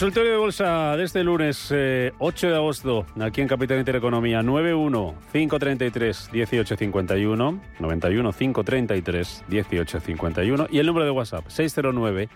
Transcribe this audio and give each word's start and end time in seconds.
Consultorio 0.00 0.32
de 0.32 0.38
bolsa 0.38 0.96
de 0.96 1.04
este 1.04 1.22
lunes 1.22 1.66
8 1.66 1.74
eh, 1.74 2.50
de 2.50 2.56
agosto, 2.56 3.04
aquí 3.20 3.42
en 3.42 3.48
Capital 3.48 3.80
Intereconomía, 3.80 4.42
91 4.42 5.14
533 5.30 6.32
1851, 6.32 7.60
91 7.78 8.32
533 8.32 9.44
1851 9.46 10.68
y 10.70 10.78
el 10.78 10.86
número 10.86 11.04
de 11.04 11.10
WhatsApp 11.10 11.44
609 11.48 12.30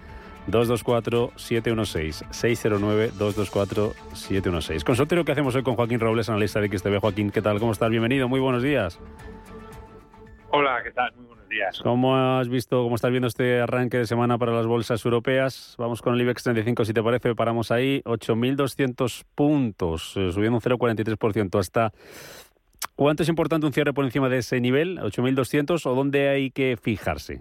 224 0.46 1.32
716 1.36 2.24
609 2.28 3.12
224 3.16 3.94
716. 4.12 4.84
Consultorio 4.84 5.24
que 5.24 5.32
hacemos 5.32 5.54
hoy 5.54 5.62
con 5.62 5.74
Joaquín 5.74 6.00
Robles, 6.00 6.28
analista 6.28 6.60
de 6.60 6.68
XTV. 6.68 7.00
Joaquín, 7.00 7.30
¿qué 7.30 7.40
tal? 7.40 7.60
¿Cómo 7.60 7.72
estás? 7.72 7.88
Bienvenido, 7.88 8.28
muy 8.28 8.40
buenos 8.40 8.62
días. 8.62 9.00
Hola, 10.50 10.82
¿qué 10.84 10.90
tal? 10.90 11.14
Muy 11.16 11.33
días. 11.54 11.80
¿Cómo 11.82 12.16
has 12.16 12.48
visto, 12.48 12.82
cómo 12.82 12.96
estás 12.96 13.10
viendo 13.10 13.28
este 13.28 13.60
arranque 13.60 13.98
de 13.98 14.06
semana 14.06 14.36
para 14.38 14.52
las 14.52 14.66
bolsas 14.66 15.04
europeas? 15.04 15.74
Vamos 15.78 16.02
con 16.02 16.14
el 16.14 16.20
IBEX 16.20 16.42
35, 16.42 16.84
si 16.84 16.92
te 16.92 17.02
parece, 17.02 17.34
paramos 17.34 17.70
ahí, 17.70 18.02
8.200 18.04 19.24
puntos, 19.34 20.16
eh, 20.16 20.32
subiendo 20.32 20.56
un 20.56 20.62
0,43% 20.62 21.58
hasta... 21.58 21.92
¿Cuánto 22.96 23.22
es 23.22 23.28
importante 23.28 23.66
un 23.66 23.72
cierre 23.72 23.92
por 23.92 24.04
encima 24.04 24.28
de 24.28 24.38
ese 24.38 24.60
nivel, 24.60 24.98
8.200, 24.98 25.84
o 25.86 25.94
dónde 25.94 26.28
hay 26.28 26.50
que 26.50 26.76
fijarse? 26.76 27.40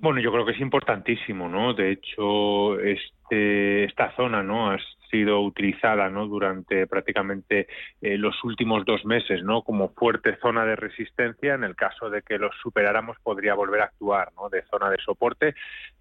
Bueno, 0.00 0.20
yo 0.20 0.30
creo 0.32 0.46
que 0.46 0.52
es 0.52 0.60
importantísimo, 0.60 1.48
¿no? 1.48 1.74
De 1.74 1.92
hecho, 1.92 2.80
este, 3.28 3.84
esta 3.84 4.14
zona, 4.16 4.42
¿no? 4.42 4.76
sido 5.10 5.40
utilizada 5.40 6.10
¿no? 6.10 6.26
durante 6.26 6.86
prácticamente 6.86 7.66
eh, 8.02 8.18
los 8.18 8.44
últimos 8.44 8.84
dos 8.84 9.06
meses 9.06 9.42
¿no? 9.42 9.62
como 9.62 9.88
fuerte 9.90 10.36
zona 10.36 10.66
de 10.66 10.76
resistencia. 10.76 11.54
En 11.54 11.64
el 11.64 11.76
caso 11.76 12.10
de 12.10 12.22
que 12.22 12.38
los 12.38 12.54
superáramos, 12.62 13.16
podría 13.22 13.54
volver 13.54 13.80
a 13.80 13.84
actuar 13.84 14.32
¿no? 14.36 14.50
de 14.50 14.62
zona 14.64 14.90
de 14.90 14.98
soporte. 14.98 15.48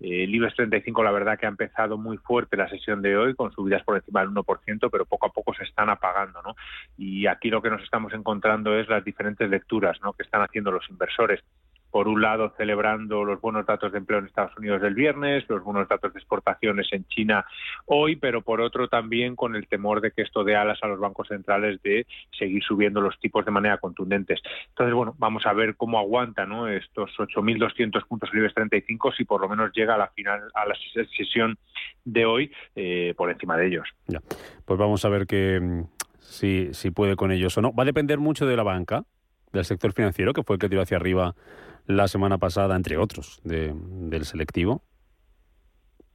Eh, 0.01 0.23
el 0.23 0.35
IBEX 0.35 0.55
35, 0.55 1.03
la 1.03 1.11
verdad 1.11 1.39
que 1.39 1.45
ha 1.45 1.49
empezado 1.49 1.97
muy 1.97 2.17
fuerte 2.17 2.57
la 2.57 2.69
sesión 2.69 3.01
de 3.01 3.17
hoy, 3.17 3.33
con 3.33 3.51
subidas 3.53 3.83
por 3.83 3.95
encima 3.95 4.21
del 4.21 4.31
1%, 4.31 4.89
pero 4.91 5.05
poco 5.05 5.27
a 5.27 5.31
poco 5.31 5.53
se 5.53 5.63
están 5.63 5.89
apagando. 5.89 6.41
¿no? 6.41 6.55
Y 6.97 7.27
aquí 7.27 7.49
lo 7.49 7.61
que 7.61 7.69
nos 7.69 7.83
estamos 7.83 8.13
encontrando 8.13 8.77
es 8.77 8.89
las 8.89 9.03
diferentes 9.05 9.49
lecturas 9.49 9.97
¿no? 10.01 10.13
que 10.13 10.23
están 10.23 10.41
haciendo 10.41 10.71
los 10.71 10.89
inversores 10.89 11.41
por 11.91 12.07
un 12.07 12.21
lado 12.21 12.53
celebrando 12.57 13.23
los 13.23 13.39
buenos 13.41 13.65
datos 13.65 13.91
de 13.91 13.99
empleo 13.99 14.19
en 14.19 14.25
Estados 14.25 14.57
Unidos 14.57 14.81
del 14.81 14.93
viernes, 14.93 15.45
los 15.47 15.63
buenos 15.63 15.87
datos 15.87 16.13
de 16.13 16.19
exportaciones 16.19 16.87
en 16.91 17.05
China 17.05 17.45
hoy, 17.85 18.15
pero 18.15 18.41
por 18.41 18.61
otro 18.61 18.87
también 18.87 19.35
con 19.35 19.55
el 19.55 19.67
temor 19.67 20.01
de 20.01 20.11
que 20.11 20.21
esto 20.21 20.43
dé 20.43 20.55
alas 20.55 20.79
a 20.81 20.87
los 20.87 20.99
bancos 20.99 21.27
centrales 21.27 21.81
de 21.83 22.05
seguir 22.37 22.63
subiendo 22.63 23.01
los 23.01 23.19
tipos 23.19 23.45
de 23.45 23.51
manera 23.51 23.77
contundentes. 23.77 24.39
Entonces, 24.69 24.93
bueno, 24.93 25.15
vamos 25.17 25.45
a 25.45 25.53
ver 25.53 25.75
cómo 25.75 25.99
aguanta 25.99 26.45
¿no? 26.45 26.67
estos 26.67 27.11
8.200 27.17 28.05
puntos 28.07 28.33
libres 28.33 28.53
35 28.53 29.13
si 29.13 29.25
por 29.25 29.41
lo 29.41 29.49
menos 29.49 29.71
llega 29.73 29.95
a 29.95 29.97
la 29.97 30.07
final 30.09 30.41
a 30.53 30.65
la 30.65 30.75
sesión 31.15 31.57
de 32.03 32.25
hoy 32.25 32.51
eh, 32.75 33.13
por 33.17 33.31
encima 33.31 33.57
de 33.57 33.67
ellos. 33.67 33.87
Pues 34.65 34.79
vamos 34.79 35.03
a 35.05 35.09
ver 35.09 35.25
que 35.25 35.59
mm, 35.59 35.83
si, 36.19 36.73
si 36.73 36.91
puede 36.91 37.15
con 37.15 37.31
ellos 37.31 37.57
o 37.57 37.61
no. 37.61 37.73
Va 37.73 37.83
a 37.83 37.85
depender 37.85 38.19
mucho 38.19 38.45
de 38.45 38.55
la 38.55 38.63
banca, 38.63 39.03
del 39.51 39.65
sector 39.65 39.93
financiero, 39.93 40.33
que 40.33 40.43
fue 40.43 40.55
el 40.55 40.59
que 40.59 40.69
tiró 40.69 40.81
hacia 40.81 40.97
arriba 40.97 41.35
la 41.87 42.07
semana 42.07 42.37
pasada, 42.37 42.75
entre 42.75 42.97
otros, 42.97 43.39
del 43.43 44.25
selectivo? 44.25 44.83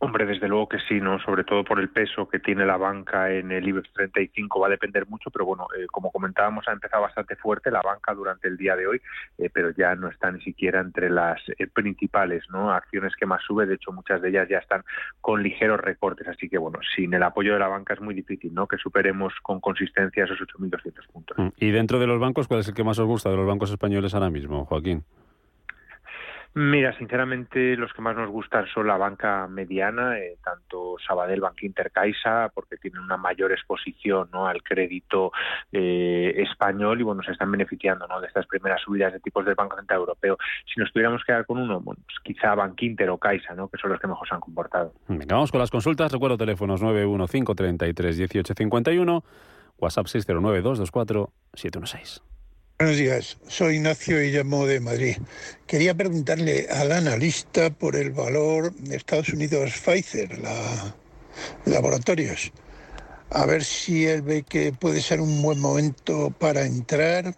Hombre, 0.05 0.27
desde 0.27 0.49
luego 0.49 0.69
que 0.69 0.81
sí, 0.89 1.01
¿no? 1.01 1.21
Sobre 1.21 1.45
todo 1.45 1.63
por 1.63 1.79
el 1.79 1.89
peso 1.89 2.29
que 2.29 2.41
tiene 2.41 2.67
la 2.67 2.77
banca 2.77 3.31
en 3.31 3.53
el 3.53 3.69
IBEX 3.69 3.93
35 3.93 4.59
va 4.59 4.67
a 4.67 4.71
depender 4.71 5.07
mucho, 5.07 5.31
pero 5.31 5.45
bueno, 5.45 5.69
eh, 5.79 5.87
como 5.87 6.11
comentábamos, 6.11 6.67
ha 6.67 6.73
empezado 6.73 7.05
bastante 7.05 7.37
fuerte 7.37 7.71
la 7.71 7.83
banca 7.83 8.13
durante 8.13 8.49
el 8.49 8.57
día 8.57 8.75
de 8.75 8.89
hoy, 8.89 9.01
eh, 9.39 9.49
pero 9.55 9.71
ya 9.71 9.95
no 9.95 10.09
está 10.09 10.33
ni 10.33 10.43
siquiera 10.43 10.81
entre 10.81 11.09
las 11.09 11.41
eh, 11.57 11.69
principales, 11.69 12.43
¿no? 12.51 12.73
Acciones 12.73 13.15
que 13.15 13.27
más 13.27 13.43
sube, 13.45 13.65
de 13.65 13.77
hecho 13.77 13.93
muchas 13.93 14.21
de 14.21 14.31
ellas 14.31 14.49
ya 14.49 14.59
están 14.59 14.83
con 15.21 15.41
ligeros 15.41 15.81
recortes, 15.81 16.27
así 16.27 16.49
que 16.49 16.59
bueno, 16.59 16.81
sin 16.97 17.15
el 17.15 17.23
apoyo 17.23 17.53
de 17.53 17.61
la 17.61 17.69
banca 17.69 17.95
es 17.95 18.01
muy 18.01 18.17
difícil, 18.17 18.53
¿no? 18.53 18.67
Que 18.67 18.79
superemos 18.79 19.33
con 19.41 19.61
consistencia 19.61 20.25
esos 20.25 20.41
8.200 20.41 21.13
puntos. 21.13 21.39
Mm. 21.39 21.49
Y 21.59 21.71
dentro 21.71 22.01
de 22.01 22.09
los 22.09 22.19
bancos, 22.19 22.49
¿cuál 22.49 22.59
es 22.59 22.67
el 22.67 22.75
que 22.75 22.83
más 22.83 22.99
os 22.99 23.07
gusta 23.07 23.31
de 23.31 23.37
los 23.37 23.47
bancos 23.47 23.71
españoles 23.71 24.15
ahora 24.15 24.31
mismo, 24.31 24.65
Joaquín? 24.65 25.05
Mira, 26.55 26.95
sinceramente 26.99 27.77
los 27.77 27.95
que 27.95 28.03
más 28.03 28.15
nos 28.15 28.29
gustan 28.29 28.67
son 28.75 28.87
la 28.87 28.99
banca 28.99 29.49
mediana, 29.49 30.19
eh, 30.19 30.37
tanto 30.45 30.97
Sabadell, 31.07 31.41
Bankinter, 31.41 31.91
Caixa, 31.91 32.51
porque 32.55 32.77
tienen 32.77 33.01
una 33.01 33.17
mayor 33.17 33.53
exposición 33.53 34.29
al 34.35 34.63
crédito 34.63 35.33
eh, 35.73 36.35
español 36.37 37.01
y 37.01 37.05
bueno, 37.05 37.23
se 37.23 37.33
están 37.33 37.51
beneficiando 37.51 38.07
de 38.21 38.27
estas 38.27 38.47
primeras 38.47 38.83
subidas 38.83 39.15
de 39.15 39.21
tipos 39.21 39.47
del 39.47 39.55
Banco 39.55 39.77
Central 39.77 40.01
Europeo. 40.01 40.37
Si 40.73 40.79
nos 40.79 40.93
tuviéramos 40.93 41.23
que 41.23 41.33
quedar 41.33 41.47
con 41.47 41.57
uno, 41.57 41.81
bueno, 41.81 42.03
pues 42.05 42.19
quizá 42.23 42.55
Bankinter 42.55 43.09
o 43.09 43.17
Caixa, 43.17 43.55
¿no? 43.55 43.69
que 43.69 43.79
son 43.79 43.91
los 43.91 43.99
que 43.99 44.07
mejor 44.07 44.29
se 44.29 44.35
han 44.35 44.41
comportado. 44.41 44.93
Venga, 45.09 45.37
vamos 45.37 45.51
con 45.51 45.61
las 45.61 45.71
consultas. 45.71 46.13
Recuerdo 46.13 46.37
teléfonos 46.37 46.83
915331851, 46.83 49.23
WhatsApp 49.79 50.05
609224716. 50.07 52.32
Buenos 52.83 52.99
días, 52.99 53.39
soy 53.47 53.77
Ignacio 53.77 54.21
y 54.25 54.33
llamo 54.33 54.67
de 54.67 54.81
Madrid. 54.81 55.17
Quería 55.69 55.95
preguntarle 55.95 56.67
al 56.69 56.91
analista 56.91 57.71
por 57.71 57.95
el 57.95 58.11
valor 58.11 58.75
de 58.75 58.97
Estados 58.97 59.29
Unidos 59.29 59.71
Pfizer, 59.79 60.37
la 60.41 60.93
laboratorios. 61.65 62.51
A 63.31 63.47
ver 63.47 63.63
si 63.63 64.07
él 64.07 64.23
ve 64.23 64.43
que 64.43 64.73
puede 64.73 65.01
ser 65.01 65.21
un 65.21 65.41
buen 65.43 65.61
momento 65.61 66.33
para 66.37 66.67
entrar 66.67 67.37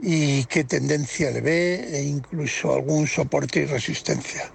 y 0.00 0.44
qué 0.46 0.64
tendencia 0.64 1.30
le 1.30 1.42
ve 1.42 1.98
e 1.98 2.02
incluso 2.02 2.74
algún 2.74 3.06
soporte 3.06 3.60
y 3.60 3.66
resistencia. 3.66 4.50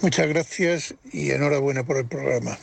Muchas 0.00 0.26
gracias 0.26 0.96
y 1.12 1.30
enhorabuena 1.30 1.84
por 1.84 1.96
el 1.96 2.08
programa. 2.08 2.58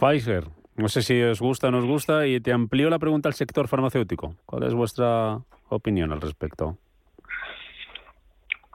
Pfizer, 0.00 0.46
no 0.76 0.88
sé 0.88 1.02
si 1.02 1.20
os 1.22 1.40
gusta 1.40 1.68
o 1.68 1.70
no 1.70 1.78
os 1.78 1.86
gusta 1.86 2.26
y 2.26 2.40
te 2.40 2.52
amplío 2.52 2.90
la 2.90 2.98
pregunta 2.98 3.28
al 3.28 3.34
sector 3.34 3.68
farmacéutico. 3.68 4.34
¿Cuál 4.46 4.64
es 4.64 4.74
vuestra 4.74 5.40
opinión 5.68 6.12
al 6.12 6.20
respecto? 6.20 6.78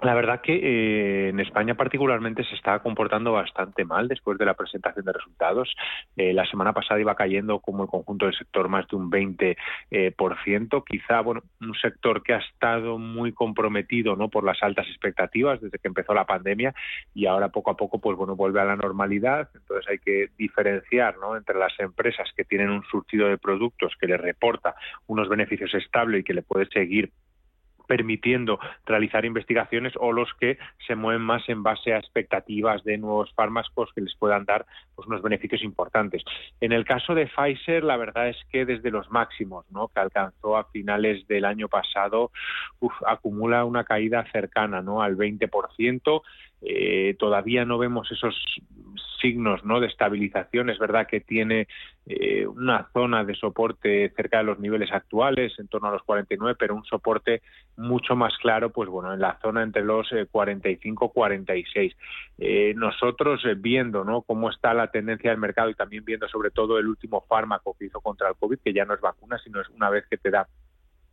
La 0.02 0.14
verdad 0.14 0.40
que 0.40 0.54
eh, 0.54 1.30
en 1.30 1.42
España 1.42 1.76
particularmente 1.76 2.46
se 2.46 2.56
está 2.56 2.80
comportando 2.80 3.34
bastante 3.34 3.84
mal 3.84 4.08
después 4.08 4.38
de 4.38 4.46
la 4.46 4.54
presentación 4.54 5.04
de 5.04 5.12
resultados. 5.12 5.76
Eh, 6.16 6.32
la 6.32 6.46
semana 6.46 6.72
pasada 6.72 7.02
iba 7.02 7.16
cayendo 7.16 7.60
como 7.60 7.84
el 7.84 7.90
conjunto 7.90 8.26
del 8.26 8.34
sector 8.34 8.70
más 8.70 8.88
de 8.88 8.96
un 8.96 9.12
20%. 9.12 9.58
Eh, 9.92 10.14
por 10.16 10.38
ciento. 10.44 10.84
Quizá 10.84 11.22
bueno, 11.22 11.42
un 11.62 11.74
sector 11.76 12.24
que 12.24 12.34
ha 12.34 12.38
estado 12.38 12.98
muy 12.98 13.34
comprometido 13.34 14.16
¿no? 14.16 14.30
por 14.30 14.44
las 14.44 14.62
altas 14.62 14.88
expectativas 14.88 15.60
desde 15.60 15.78
que 15.80 15.88
empezó 15.88 16.14
la 16.14 16.26
pandemia 16.26 16.74
y 17.14 17.26
ahora 17.26 17.50
poco 17.50 17.72
a 17.72 17.78
poco 17.78 18.00
pues 18.00 18.18
bueno 18.18 18.36
vuelve 18.36 18.62
a 18.62 18.66
la 18.66 18.76
normalidad. 18.76 19.50
Entonces 19.54 19.90
hay 19.90 20.00
que 20.00 20.30
diferenciar 20.38 21.18
¿no? 21.18 21.36
entre 21.36 21.58
las 21.58 21.78
empresas 21.80 22.30
que 22.36 22.46
tienen 22.46 22.70
un 22.70 22.84
surtido 22.84 23.28
de 23.28 23.38
productos 23.38 23.94
que 24.00 24.08
le 24.08 24.18
reporta 24.18 24.76
unos 25.08 25.28
beneficios 25.28 25.74
estables 25.74 26.22
y 26.22 26.24
que 26.24 26.34
le 26.34 26.42
puede 26.42 26.68
seguir 26.68 27.12
permitiendo 27.90 28.60
realizar 28.86 29.26
investigaciones 29.26 29.94
o 30.00 30.12
los 30.12 30.32
que 30.40 30.60
se 30.86 30.94
mueven 30.94 31.24
más 31.24 31.50
en 31.50 31.64
base 31.64 31.92
a 31.92 31.98
expectativas 31.98 32.84
de 32.84 33.00
nuevos 33.00 33.34
fármacos 33.34 33.92
que 33.96 34.02
les 34.02 34.16
puedan 34.16 34.46
dar 34.46 34.68
pues, 34.94 35.08
unos 35.08 35.24
beneficios 35.24 35.64
importantes. 35.64 36.24
En 36.62 36.72
el 36.72 36.86
caso 36.86 37.16
de 37.16 37.26
Pfizer, 37.26 37.84
la 37.84 37.98
verdad 37.98 38.30
es 38.30 38.38
que 38.52 38.66
desde 38.66 38.92
los 38.92 39.10
máximos 39.10 39.66
¿no? 39.72 39.88
que 39.88 40.02
alcanzó 40.02 40.56
a 40.56 40.66
finales 40.66 41.28
del 41.28 41.46
año 41.46 41.68
pasado, 41.68 42.32
acumula 43.08 43.66
una 43.66 43.84
caída 43.84 44.24
cercana 44.32 44.84
¿no? 44.84 45.02
al 45.02 45.18
20%. 45.18 46.22
Eh, 46.62 47.16
todavía 47.18 47.66
no 47.66 47.78
vemos 47.78 48.12
esos 48.12 48.36
signos 49.22 49.64
¿no? 49.66 49.80
de 49.80 49.88
estabilización. 49.88 50.70
Es 50.70 50.80
verdad 50.80 51.08
que 51.08 51.20
tiene 51.20 51.68
eh, 52.06 52.48
una 52.48 52.90
zona 52.94 53.24
de 53.24 53.36
soporte 53.36 54.12
cerca 54.16 54.40
de 54.40 54.46
los 54.46 54.60
niveles 54.60 54.92
actuales, 54.92 55.54
en 55.60 55.68
torno 55.68 55.90
a 55.90 55.92
los 55.92 56.04
49, 56.04 56.56
pero 56.58 56.76
un 56.76 56.86
soporte 56.86 57.42
mucho 57.78 58.16
más 58.16 58.38
claro, 58.38 58.72
pues 58.72 58.90
bueno, 58.90 59.14
en 59.14 59.20
la 59.20 59.38
zona 59.42 59.64
entre 59.64 59.84
los 59.84 60.10
45-46. 60.12 61.96
Eh, 62.38 62.74
nosotros 62.76 63.42
viendo 63.58 64.04
¿no? 64.04 64.22
cómo 64.22 64.50
está 64.50 64.74
la 64.74 64.88
tendencia 64.88 65.32
del 65.32 65.40
mercado 65.40 65.70
y 65.70 65.76
también 65.76 66.06
viendo 66.06 66.28
sobre 66.28 66.52
todo 66.52 66.80
el 66.80 66.88
último 66.88 67.26
fármaco 67.28 67.76
que 67.78 67.86
hizo 67.86 68.02
contra 68.02 68.30
el 68.30 68.36
COVID, 68.36 68.60
que 68.60 68.74
ya 68.74 68.86
no 68.86 68.94
es 68.94 69.02
vacuna, 69.02 69.38
sino 69.44 69.62
es 69.62 69.70
una 69.70 69.90
vez 69.90 70.06
que 70.10 70.18
te 70.18 70.32
da 70.32 70.48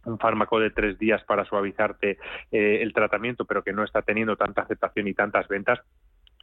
un 0.06 0.18
fármaco 0.18 0.58
de 0.58 0.70
tres 0.70 0.98
días 0.98 1.22
para 1.24 1.44
suavizarte 1.44 2.18
eh, 2.50 2.78
el 2.82 2.92
tratamiento, 2.92 3.44
pero 3.44 3.62
que 3.62 3.72
no 3.72 3.84
está 3.84 4.02
teniendo 4.02 4.36
tanta 4.36 4.62
aceptación 4.62 5.08
y 5.08 5.14
tantas 5.14 5.46
ventas, 5.48 5.80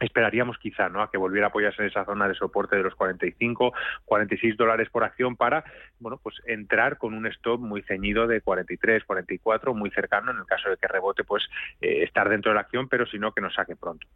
esperaríamos 0.00 0.58
quizá 0.58 0.88
¿no? 0.88 1.02
a 1.02 1.10
que 1.10 1.18
volviera 1.18 1.46
a 1.46 1.50
apoyarse 1.50 1.82
en 1.82 1.88
esa 1.88 2.04
zona 2.04 2.28
de 2.28 2.34
soporte 2.34 2.76
de 2.76 2.82
los 2.82 2.94
45, 2.94 3.72
46 4.04 4.56
dólares 4.56 4.88
por 4.90 5.04
acción 5.04 5.36
para 5.36 5.64
bueno 5.98 6.18
pues 6.22 6.36
entrar 6.46 6.98
con 6.98 7.14
un 7.14 7.26
stop 7.28 7.60
muy 7.60 7.82
ceñido 7.82 8.26
de 8.26 8.40
43, 8.40 9.04
44, 9.04 9.74
muy 9.74 9.90
cercano 9.90 10.32
en 10.32 10.38
el 10.38 10.46
caso 10.46 10.68
de 10.70 10.76
que 10.76 10.88
rebote 10.88 11.24
pues 11.24 11.44
eh, 11.80 12.02
estar 12.02 12.28
dentro 12.28 12.50
de 12.50 12.56
la 12.56 12.62
acción, 12.62 12.88
pero 12.88 13.06
si 13.06 13.18
no 13.18 13.32
que 13.32 13.40
nos 13.40 13.54
saque 13.54 13.76
pronto. 13.76 14.06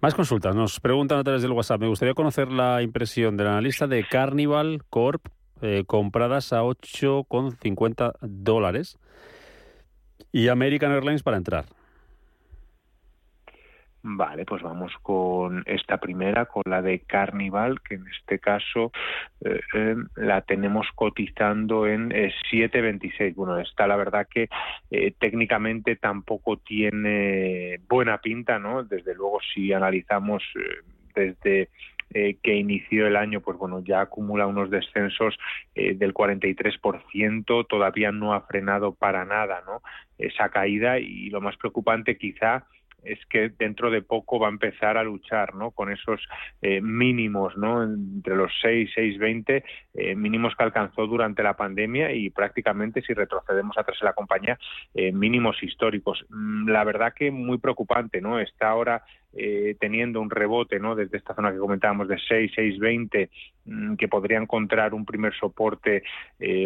Más 0.00 0.14
consultas. 0.14 0.54
Nos 0.54 0.80
preguntan 0.80 1.18
a 1.18 1.24
través 1.24 1.42
del 1.42 1.52
WhatsApp. 1.52 1.80
Me 1.80 1.88
gustaría 1.88 2.14
conocer 2.14 2.50
la 2.50 2.82
impresión 2.82 3.36
del 3.36 3.48
analista 3.48 3.86
de 3.86 4.04
Carnival 4.04 4.82
Corp 4.88 5.26
eh, 5.62 5.84
compradas 5.86 6.52
a 6.52 6.62
8,50 6.62 8.14
dólares 8.20 8.98
y 10.32 10.48
American 10.48 10.92
Airlines 10.92 11.22
para 11.22 11.36
entrar. 11.36 11.64
Vale, 14.02 14.46
pues 14.46 14.62
vamos 14.62 14.92
con 15.02 15.62
esta 15.66 15.98
primera, 15.98 16.46
con 16.46 16.62
la 16.64 16.80
de 16.80 17.00
Carnival, 17.00 17.82
que 17.82 17.96
en 17.96 18.06
este 18.08 18.38
caso 18.38 18.92
eh, 19.44 19.60
eh, 19.74 19.96
la 20.16 20.40
tenemos 20.40 20.86
cotizando 20.94 21.86
en 21.86 22.08
7.26. 22.08 23.20
Eh, 23.20 23.32
bueno, 23.36 23.58
está 23.58 23.86
la 23.86 23.96
verdad 23.96 24.26
que 24.26 24.48
técnicamente 25.18 25.96
tampoco 25.96 26.56
tiene 26.56 27.78
buena 27.90 28.18
pinta, 28.18 28.58
¿no? 28.58 28.84
Desde 28.84 29.14
luego, 29.14 29.38
si 29.52 29.70
analizamos 29.74 30.42
desde 31.14 31.68
que 32.12 32.54
inició 32.56 33.06
el 33.06 33.16
año, 33.16 33.40
pues 33.40 33.56
bueno, 33.56 33.80
ya 33.84 34.00
acumula 34.00 34.46
unos 34.46 34.68
descensos 34.68 35.38
del 35.74 36.12
43%, 36.12 37.66
todavía 37.68 38.10
no 38.10 38.34
ha 38.34 38.40
frenado 38.42 38.94
para 38.94 39.24
nada, 39.24 39.62
¿no? 39.64 39.80
Esa 40.18 40.48
caída 40.48 40.98
y 40.98 41.30
lo 41.30 41.40
más 41.40 41.56
preocupante 41.56 42.18
quizá 42.18 42.66
es 43.04 43.18
que 43.26 43.50
dentro 43.58 43.90
de 43.90 44.02
poco 44.02 44.38
va 44.38 44.48
a 44.48 44.50
empezar 44.50 44.96
a 44.96 45.04
luchar 45.04 45.54
¿no? 45.54 45.70
con 45.70 45.90
esos 45.90 46.20
eh, 46.62 46.80
mínimos 46.80 47.56
¿no? 47.56 47.82
entre 47.82 48.36
los 48.36 48.52
6, 48.62 48.90
6, 48.94 49.18
20 49.18 49.64
mínimos 50.16 50.54
que 50.56 50.64
alcanzó 50.64 51.06
durante 51.06 51.42
la 51.42 51.56
pandemia 51.56 52.12
y 52.12 52.30
prácticamente 52.30 53.02
si 53.02 53.12
retrocedemos 53.12 53.76
atrás 53.76 53.98
en 54.00 54.06
la 54.06 54.12
compañía 54.12 54.58
eh, 54.94 55.12
mínimos 55.12 55.62
históricos. 55.62 56.24
Mm, 56.30 56.68
la 56.68 56.84
verdad 56.84 57.12
que 57.14 57.30
muy 57.30 57.58
preocupante, 57.58 58.20
¿no? 58.20 58.38
Está 58.38 58.68
ahora 58.68 59.02
eh, 59.32 59.76
teniendo 59.78 60.20
un 60.20 60.30
rebote 60.30 60.78
¿no? 60.78 60.94
desde 60.94 61.18
esta 61.18 61.34
zona 61.34 61.52
que 61.52 61.58
comentábamos 61.58 62.08
de 62.08 62.18
6, 62.18 62.52
6, 62.54 62.78
20, 62.78 63.30
que 63.96 64.08
podría 64.08 64.38
encontrar 64.38 64.94
un 64.94 65.04
primer 65.04 65.32
soporte 65.34 66.02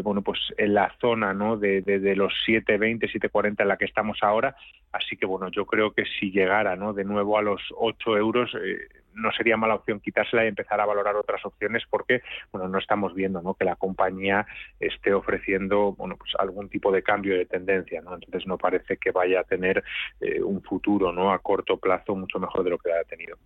bueno 0.02 0.22
pues 0.22 0.38
en 0.56 0.72
la 0.72 0.90
zona 1.00 1.34
¿no? 1.34 1.56
de, 1.56 1.82
de, 1.82 2.16
los 2.16 2.32
7, 2.46 2.78
7, 3.10 3.28
40 3.28 3.62
en 3.62 3.68
la 3.68 3.76
que 3.76 3.84
estamos 3.84 4.18
ahora. 4.22 4.56
Así 4.92 5.16
que 5.16 5.26
bueno, 5.26 5.50
yo 5.50 5.66
creo 5.66 5.92
que 5.92 6.04
si 6.04 6.30
llegara 6.30 6.76
¿no? 6.76 6.92
de 6.92 7.04
nuevo 7.04 7.36
a 7.36 7.42
los 7.42 7.60
8 7.76 8.16
euros, 8.16 8.54
eh, 8.54 8.88
no 9.14 9.30
sería 9.32 9.56
mala 9.56 9.76
opción 9.76 10.00
quitársela 10.00 10.44
y 10.44 10.48
empezar 10.48 10.80
a 10.80 10.86
valorar 10.86 11.16
otras 11.16 11.44
opciones 11.44 11.82
porque 11.88 12.22
bueno 12.52 12.68
no 12.68 12.78
estamos 12.78 13.14
viendo 13.14 13.42
¿no? 13.42 13.54
que 13.54 13.64
la 13.64 13.76
compañía 13.76 14.46
esté 14.80 15.12
ofreciendo 15.12 15.92
bueno 15.92 16.16
pues 16.16 16.32
algún 16.38 16.68
tipo 16.68 16.92
de 16.92 17.02
cambio 17.02 17.36
de 17.36 17.46
tendencia 17.46 18.00
¿no? 18.02 18.14
entonces 18.14 18.46
no 18.46 18.58
parece 18.58 18.96
que 18.96 19.10
vaya 19.10 19.40
a 19.40 19.44
tener 19.44 19.82
eh, 20.20 20.42
un 20.42 20.62
futuro 20.62 21.12
no 21.12 21.32
a 21.32 21.38
corto 21.38 21.76
plazo 21.78 22.14
mucho 22.14 22.38
mejor 22.38 22.64
de 22.64 22.70
lo 22.70 22.78
que 22.78 22.92
ha 22.92 23.04
tenido 23.04 23.36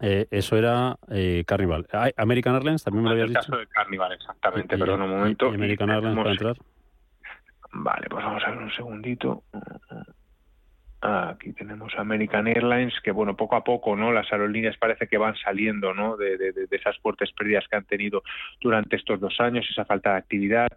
eh, 0.00 0.26
eso 0.30 0.56
era 0.56 0.96
eh, 1.10 1.44
Carnival. 1.46 1.86
American 2.16 2.56
Airlines 2.56 2.82
también 2.82 3.04
me 3.04 3.10
lo 3.10 3.12
habías 3.12 3.28
el 3.28 3.34
dicho. 3.34 3.40
caso 3.40 3.56
de 3.56 3.66
Carnival, 3.68 4.12
exactamente, 4.12 4.76
pero 4.76 4.94
en 4.94 5.02
un 5.02 5.10
momento. 5.10 5.46
American 5.46 5.90
Airlines 5.90 6.16
para 6.16 6.30
entrar? 6.32 6.56
Vale, 7.72 8.06
pues 8.10 8.24
vamos 8.24 8.42
a 8.44 8.50
ver 8.50 8.58
un 8.58 8.72
segundito. 8.72 9.44
Aquí 11.02 11.54
tenemos 11.54 11.94
American 11.96 12.46
Airlines, 12.46 13.00
que 13.02 13.10
bueno, 13.10 13.34
poco 13.34 13.56
a 13.56 13.64
poco, 13.64 13.96
¿no? 13.96 14.12
Las 14.12 14.30
aerolíneas 14.30 14.76
parece 14.76 15.08
que 15.08 15.16
van 15.16 15.34
saliendo, 15.36 15.94
¿no? 15.94 16.18
De, 16.18 16.36
de, 16.36 16.68
esas 16.70 16.98
fuertes 16.98 17.32
pérdidas 17.32 17.66
que 17.68 17.76
han 17.76 17.86
tenido 17.86 18.22
durante 18.60 18.96
estos 18.96 19.18
dos 19.18 19.40
años, 19.40 19.66
esa 19.70 19.86
falta 19.86 20.12
de 20.12 20.18
actividad. 20.18 20.68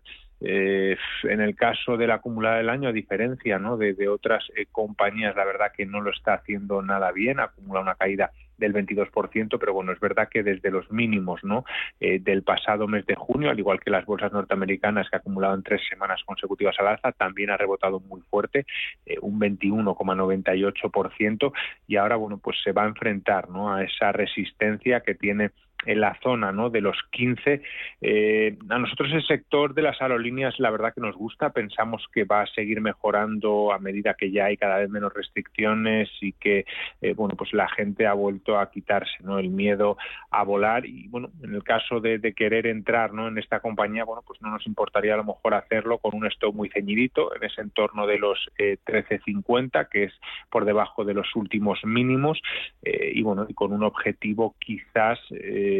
Eh, 0.43 0.97
en 1.23 1.41
el 1.41 1.55
caso 1.55 1.95
de 1.95 2.05
la 2.05 2.15
acumulada 2.15 2.57
del 2.57 2.69
año, 2.69 2.89
a 2.89 2.91
diferencia, 2.91 3.59
¿no? 3.59 3.77
De, 3.77 3.93
otras 4.09 4.43
eh, 4.55 4.65
compañías, 4.71 5.35
la 5.35 5.45
verdad 5.45 5.71
que 5.75 5.85
no 5.85 6.01
lo 6.01 6.11
está 6.11 6.33
haciendo 6.33 6.81
nada 6.81 7.11
bien, 7.11 7.39
acumula 7.39 7.79
una 7.79 7.95
caída 7.95 8.31
del 8.57 8.73
22%, 8.73 9.57
pero 9.59 9.73
bueno, 9.73 9.91
es 9.91 9.99
verdad 9.99 10.29
que 10.29 10.43
desde 10.43 10.71
los 10.71 10.91
mínimos 10.91 11.43
¿no? 11.43 11.65
Eh, 11.99 12.19
del 12.19 12.43
pasado 12.43 12.87
mes 12.87 13.05
de 13.05 13.15
junio, 13.15 13.49
al 13.49 13.59
igual 13.59 13.79
que 13.79 13.91
las 13.91 14.05
bolsas 14.05 14.31
norteamericanas 14.31 15.09
que 15.09 15.17
acumulaban 15.17 15.63
tres 15.63 15.81
semanas 15.89 16.21
consecutivas 16.25 16.75
al 16.79 16.87
alza, 16.87 17.11
también 17.11 17.49
ha 17.49 17.57
rebotado 17.57 17.99
muy 17.99 18.21
fuerte, 18.21 18.65
eh, 19.05 19.17
un 19.21 19.39
21,98%, 19.39 21.51
y 21.87 21.97
ahora 21.97 22.15
bueno, 22.15 22.37
pues 22.37 22.57
se 22.63 22.71
va 22.71 22.83
a 22.83 22.87
enfrentar 22.87 23.49
¿no? 23.49 23.73
a 23.73 23.83
esa 23.83 24.11
resistencia 24.11 25.01
que 25.01 25.15
tiene 25.15 25.51
en 25.85 26.01
la 26.01 26.18
zona 26.21 26.51
¿no? 26.51 26.69
de 26.69 26.81
los 26.81 26.97
15. 27.12 27.62
Eh, 28.01 28.57
a 28.69 28.80
nosotros 28.80 29.12
el 29.13 29.25
sector 29.25 29.74
de 29.74 29.81
las 29.81 30.01
aerolíneas 30.01 30.59
la 30.59 30.71
verdad 30.71 30.94
que 30.94 31.01
nos 31.01 31.15
gusta, 31.15 31.51
pensamos 31.51 32.06
que 32.13 32.24
va 32.24 32.41
a 32.41 32.47
seguir 32.47 32.81
mejorando 32.81 33.71
a 33.71 33.80
medida 33.80 34.15
que 34.15 34.31
ya 34.31 34.45
hay 34.45 34.57
cada 34.57 34.77
vez 34.77 34.89
menos 34.89 35.13
restricciones 35.13 36.09
y 36.21 36.33
que 36.33 36.65
eh, 37.01 37.13
bueno 37.13 37.35
pues 37.35 37.53
la 37.53 37.68
gente 37.69 38.07
ha 38.07 38.13
vuelto 38.13 38.59
a 38.59 38.69
quitarse 38.71 39.24
¿no? 39.24 39.39
el 39.39 39.50
miedo 39.50 39.97
a 40.31 40.44
volar 40.44 40.85
y 40.85 41.07
bueno 41.07 41.30
en 41.44 41.56
el 41.56 41.63
caso 41.63 42.00
de, 42.00 42.33
querer 42.33 42.68
entrar 42.68 43.13
¿no? 43.13 43.27
en 43.27 43.38
esta 43.38 43.59
compañía 43.59 44.06
bueno 44.06 44.24
pues 44.25 44.41
no 44.41 44.50
nos 44.50 44.65
importaría 44.65 45.13
a 45.13 45.18
lo 45.18 45.24
mejor 45.24 45.53
hacerlo 45.53 46.00
con 46.00 46.15
un 46.15 46.25
stop 46.27 46.56
muy 46.56 46.69
ceñidito 46.69 47.36
en 47.36 47.44
ese 47.44 47.62
entorno 47.62 48.07
de 48.07 48.18
los 48.18 48.50
13.50 48.57 49.81
eh, 49.81 49.88
que 49.91 50.03
es 50.06 50.13
por 50.50 50.65
debajo 50.65 51.03
de 51.06 51.13
los 51.13 51.36
últimos 51.36 51.79
mínimos 51.83 52.41
y 52.81 53.21
bueno 53.21 53.45
y 53.47 53.53
con 53.53 53.71
un 53.74 53.83
objetivo 53.83 54.56
quizás 54.59 55.19
eh, 55.31 55.72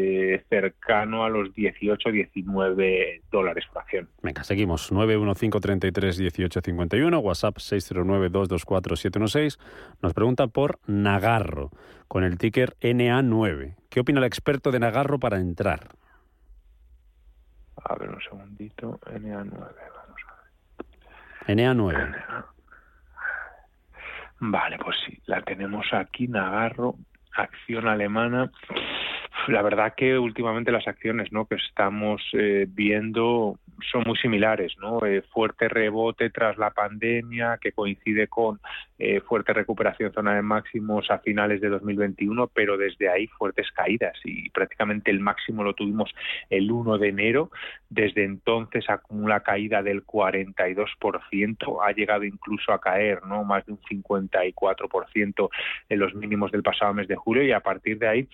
cercano 0.48 1.24
a 1.24 1.28
los 1.28 1.52
18, 1.54 2.10
19 2.10 3.22
dólares 3.30 3.64
por 3.72 3.82
acción. 3.82 4.08
Venga, 4.22 4.42
seguimos. 4.44 4.90
915331851, 4.92 7.22
WhatsApp 7.22 7.56
609224716. 7.56 9.58
Nos 10.02 10.14
pregunta 10.14 10.46
por 10.46 10.78
Nagarro, 10.86 11.70
con 12.08 12.24
el 12.24 12.38
ticker 12.38 12.74
NA9. 12.80 13.74
¿Qué 13.90 14.00
opina 14.00 14.20
el 14.20 14.26
experto 14.26 14.70
de 14.70 14.80
Nagarro 14.80 15.18
para 15.18 15.38
entrar? 15.38 15.90
A 17.84 17.96
ver, 17.96 18.08
un 18.10 18.22
segundito. 18.22 18.98
NA9, 19.06 19.50
vamos 19.50 19.68
a 20.28 20.34
ver. 21.46 21.58
NA9. 21.58 22.44
Vale, 24.40 24.78
pues 24.78 24.96
sí, 25.06 25.16
la 25.26 25.42
tenemos 25.42 25.86
aquí, 25.92 26.26
Nagarro, 26.28 26.96
acción 27.36 27.88
alemana 27.88 28.50
la 29.48 29.62
verdad 29.62 29.94
que 29.96 30.18
últimamente 30.18 30.72
las 30.72 30.86
acciones 30.86 31.32
¿no? 31.32 31.46
que 31.46 31.56
estamos 31.56 32.22
eh, 32.32 32.66
viendo 32.68 33.58
son 33.90 34.04
muy 34.06 34.16
similares, 34.16 34.72
¿no? 34.80 35.04
Eh, 35.04 35.22
fuerte 35.32 35.68
rebote 35.68 36.30
tras 36.30 36.56
la 36.58 36.70
pandemia 36.70 37.58
que 37.60 37.72
coincide 37.72 38.28
con 38.28 38.60
eh, 38.98 39.20
fuerte 39.20 39.52
recuperación 39.52 40.12
zona 40.12 40.36
de 40.36 40.42
máximos 40.42 41.10
a 41.10 41.18
finales 41.18 41.60
de 41.60 41.68
2021, 41.68 42.46
pero 42.54 42.76
desde 42.76 43.08
ahí 43.08 43.26
fuertes 43.26 43.70
caídas 43.72 44.16
y 44.24 44.48
prácticamente 44.50 45.10
el 45.10 45.20
máximo 45.20 45.64
lo 45.64 45.74
tuvimos 45.74 46.14
el 46.50 46.70
1 46.70 46.98
de 46.98 47.08
enero. 47.08 47.50
Desde 47.90 48.24
entonces 48.24 48.88
acumula 48.88 49.40
caída 49.40 49.82
del 49.82 50.06
42%, 50.06 51.78
ha 51.84 51.92
llegado 51.92 52.24
incluso 52.24 52.72
a 52.72 52.80
caer, 52.80 53.24
¿no? 53.26 53.44
Más 53.44 53.66
de 53.66 53.72
un 53.72 53.80
54% 53.80 55.48
en 55.88 55.98
los 55.98 56.14
mínimos 56.14 56.52
del 56.52 56.62
pasado 56.62 56.94
mes 56.94 57.08
de 57.08 57.16
julio 57.16 57.42
y 57.42 57.52
a 57.52 57.60
partir 57.60 57.98
de 57.98 58.08
ahí 58.08 58.28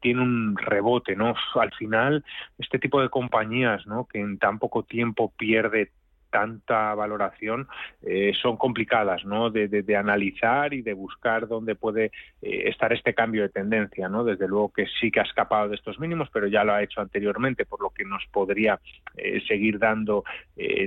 tiene 0.00 0.22
un 0.22 0.49
rebote, 0.56 1.16
¿no? 1.16 1.34
Al 1.54 1.72
final 1.72 2.24
este 2.58 2.78
tipo 2.78 3.00
de 3.00 3.08
compañías, 3.08 3.86
¿no? 3.86 4.06
Que 4.06 4.20
en 4.20 4.38
tan 4.38 4.58
poco 4.58 4.82
tiempo 4.82 5.32
pierde 5.36 5.90
tanta 6.30 6.94
valoración 6.94 7.68
eh, 8.02 8.32
son 8.40 8.56
complicadas 8.56 9.24
¿no? 9.24 9.50
De, 9.50 9.96
analizar 9.96 10.72
y 10.72 10.82
de 10.82 10.94
buscar 10.94 11.48
dónde 11.48 11.74
puede 11.74 12.06
eh, 12.40 12.68
estar 12.68 12.92
este 12.92 13.12
cambio 13.12 13.42
de 13.42 13.48
tendencia. 13.48 14.08
¿no? 14.08 14.24
Desde 14.24 14.48
luego 14.48 14.72
que 14.72 14.86
sí 15.00 15.10
que 15.10 15.20
ha 15.20 15.24
escapado 15.24 15.68
de 15.68 15.74
estos 15.74 15.98
mínimos, 15.98 16.28
pero 16.32 16.46
ya 16.46 16.64
lo 16.64 16.72
ha 16.72 16.82
hecho 16.82 17.00
anteriormente, 17.00 17.66
por 17.66 17.82
lo 17.82 17.90
que 17.90 18.04
nos 18.04 18.24
podría 18.32 18.78
eh, 19.16 19.42
seguir 19.46 19.78
dando 19.78 20.24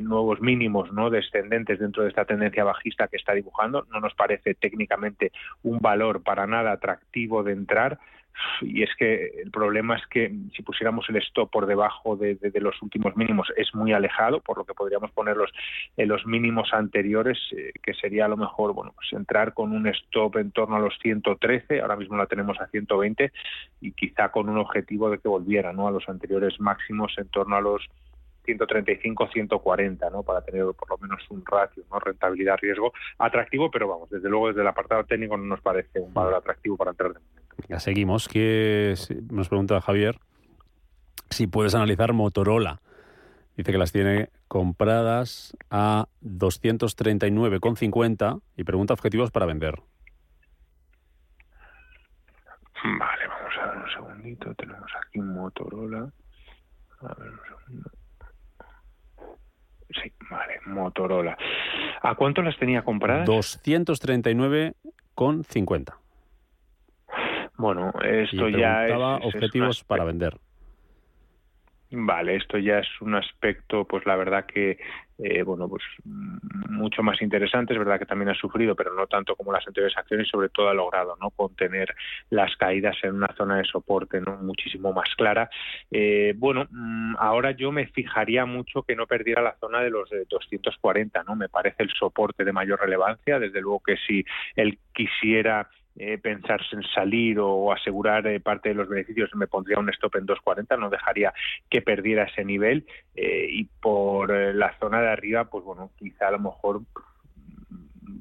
nuevos 0.02 0.40
mínimos 0.40 0.92
¿no? 0.92 1.10
descendentes 1.10 1.80
dentro 1.80 2.04
de 2.04 2.10
esta 2.10 2.26
tendencia 2.26 2.64
bajista 2.64 3.08
que 3.08 3.18
está 3.18 3.34
dibujando. 3.34 3.86
No 3.92 4.00
nos 4.00 4.14
parece 4.14 4.54
técnicamente 4.54 5.32
un 5.64 5.80
valor 5.80 6.24
para 6.24 6.48
nada 6.48 6.72
atractivo 6.72 7.44
de 7.44 7.54
entrar 7.54 8.00
y 8.62 8.84
es 8.84 8.90
que 8.98 9.42
el 9.44 9.52
problema 9.52 9.96
es 9.96 10.06
que 10.08 10.34
si 10.56 10.64
pusiéramos 10.64 11.08
el 11.10 11.18
stop 11.18 11.52
por 11.52 11.66
debajo 11.66 12.16
de, 12.16 12.38
los 12.56 12.82
últimos 12.82 13.16
mínimos 13.16 13.52
es 13.58 13.74
muy 13.74 13.94
alejado, 13.94 14.40
por 14.42 14.58
lo 14.58 14.66
que 14.66 14.74
podríamos 14.74 15.12
ponerlos 15.12 15.52
en 15.98 16.08
los 16.08 16.26
mínimos 16.26 16.74
anteriores, 16.74 17.38
eh, 17.52 17.72
que 17.82 17.94
sería 17.94 18.26
a 18.26 18.30
lo 18.30 18.38
mejor 18.38 18.74
bueno 18.74 18.94
pues 18.96 19.12
entrar 19.14 19.54
con 19.54 19.74
un 19.74 19.88
stop 19.88 20.38
en 20.38 20.52
torno 20.52 20.76
a 20.76 20.80
los 20.80 20.98
113, 21.02 21.82
ahora 21.82 21.96
mismo 21.96 22.18
la 22.18 22.26
tenemos 22.26 22.60
a 22.60 22.68
120 22.68 23.32
y 23.82 23.92
quizá 23.92 24.30
con 24.30 24.50
un 24.50 24.58
objetivo 24.58 25.10
de 25.10 25.20
que 25.20 25.28
volviera 25.28 25.74
¿no? 25.74 25.88
a 25.88 25.92
los 25.92 26.08
anteriores 26.08 26.60
máximos 26.60 27.14
en 27.18 27.28
torno 27.30 27.56
a 27.56 27.62
los 27.62 27.90
135, 28.46 29.30
140, 29.30 30.10
¿no? 30.10 30.24
Para 30.24 30.42
tener 30.42 30.66
por 30.78 30.90
lo 30.90 30.98
menos 30.98 31.22
un 31.30 31.46
ratio, 31.46 31.84
¿no? 31.90 32.00
Rentabilidad-riesgo 32.00 32.94
atractivo, 33.18 33.72
pero 33.72 33.88
vamos, 33.88 34.10
desde 34.10 34.30
luego 34.30 34.50
desde 34.50 34.62
el 34.62 34.68
apartado 34.68 35.04
técnico 35.06 35.38
no 35.38 35.46
nos 35.46 35.62
parece 35.62 36.00
un 36.00 36.14
valor 36.14 36.36
atractivo 36.36 36.78
para 36.78 36.92
entrar 36.92 37.14
de 37.14 37.20
momento. 37.20 37.43
Ya 37.68 37.80
seguimos. 37.80 38.28
Que 38.28 38.96
nos 39.32 39.50
pregunta 39.50 39.82
Javier 39.82 40.20
si 41.30 41.48
puedes 41.48 41.76
analizar 41.76 42.14
Motorola. 42.14 42.82
Dice 43.56 43.72
que 43.72 43.78
las 43.78 43.92
tiene 43.92 44.30
compradas 44.48 45.56
a 45.70 46.08
239,50 46.22 48.42
y 48.58 48.64
pregunta 48.64 48.94
objetivos 48.94 49.30
para 49.32 49.46
vender. 49.46 49.76
Vale, 52.84 53.28
vamos 53.28 53.54
a 53.62 53.68
ver 53.68 53.78
un 53.78 53.88
segundito. 53.90 54.56
Tenemos 54.56 54.92
aquí 55.06 55.20
Motorola. 55.20 56.12
A 57.02 57.14
ver 57.16 57.30
un 57.30 57.40
segundo. 57.48 57.92
Sí, 60.02 60.12
vale, 60.30 60.60
Motorola. 60.66 61.38
¿A 62.02 62.16
cuánto 62.16 62.42
las 62.42 62.58
tenía 62.58 62.84
compradas? 62.84 63.28
239,50. 63.28 65.94
Bueno, 67.58 67.94
esto 68.04 68.50
ya 68.50 68.88
es, 68.88 68.94
objetivos 69.24 69.84
para 69.84 70.04
vender. 70.04 70.38
Vale, 71.96 72.38
esto 72.38 72.58
ya 72.58 72.80
es 72.80 72.88
un 73.02 73.14
aspecto, 73.14 73.86
pues 73.86 74.04
la 74.08 74.16
verdad 74.16 74.48
que, 74.48 74.80
eh, 75.20 75.44
bueno, 75.44 75.70
pues 75.70 75.84
mucho 76.04 77.04
más 77.04 77.22
interesante. 77.22 77.74
Es 77.74 77.78
verdad 77.78 78.00
que 78.00 78.08
también 78.08 78.30
ha 78.30 78.34
sufrido, 78.34 78.76
pero 78.76 78.96
no 78.96 79.06
tanto 79.06 79.36
como 79.36 79.54
las 79.54 79.68
anteriores 79.68 79.96
acciones. 79.96 80.26
Y 80.26 80.30
sobre 80.32 80.50
todo 80.50 80.70
ha 80.70 80.74
logrado, 80.74 81.16
¿no? 81.22 81.30
Contener 81.30 81.94
las 82.32 82.56
caídas 82.58 82.98
en 83.04 83.14
una 83.14 83.32
zona 83.38 83.58
de 83.58 83.66
soporte, 83.66 84.20
¿no? 84.22 84.38
Muchísimo 84.38 84.92
más 84.92 85.14
clara. 85.16 85.52
Eh, 85.92 86.34
bueno, 86.36 86.66
mm, 86.72 87.18
ahora 87.20 87.52
yo 87.52 87.72
me 87.72 87.86
fijaría 87.86 88.48
mucho 88.48 88.82
que 88.82 88.96
no 88.96 89.06
perdiera 89.06 89.44
la 89.44 89.56
zona 89.60 89.82
de 89.82 89.92
los 89.92 90.10
240, 90.30 91.24
¿no? 91.26 91.36
Me 91.36 91.48
parece 91.48 91.84
el 91.84 91.92
soporte 91.92 92.44
de 92.44 92.54
mayor 92.54 92.80
relevancia. 92.80 93.38
Desde 93.38 93.62
luego 93.62 93.84
que 93.86 93.98
si 93.98 94.26
él 94.56 94.80
quisiera 94.94 95.70
eh, 95.96 96.18
pensarse 96.18 96.76
en 96.76 96.82
salir 96.84 97.40
o 97.40 97.72
asegurar 97.72 98.26
eh, 98.26 98.40
parte 98.40 98.70
de 98.70 98.76
los 98.76 98.90
beneficios, 98.90 99.30
me 99.36 99.46
pondría 99.46 99.78
un 99.78 99.90
stop 99.90 100.16
en 100.16 100.26
2.40, 100.26 100.80
no 100.80 100.90
dejaría 100.90 101.34
que 101.70 101.84
perdiera 101.84 102.24
ese 102.24 102.44
nivel. 102.44 102.86
Eh, 103.16 103.48
y 103.50 103.66
por 103.66 104.32
la 104.32 104.76
zona 104.80 105.02
de 105.02 105.10
arriba, 105.10 105.46
pues 105.46 105.64
bueno, 105.64 105.92
quizá 105.98 106.30
a 106.30 106.32
lo 106.32 106.40
mejor 106.40 106.82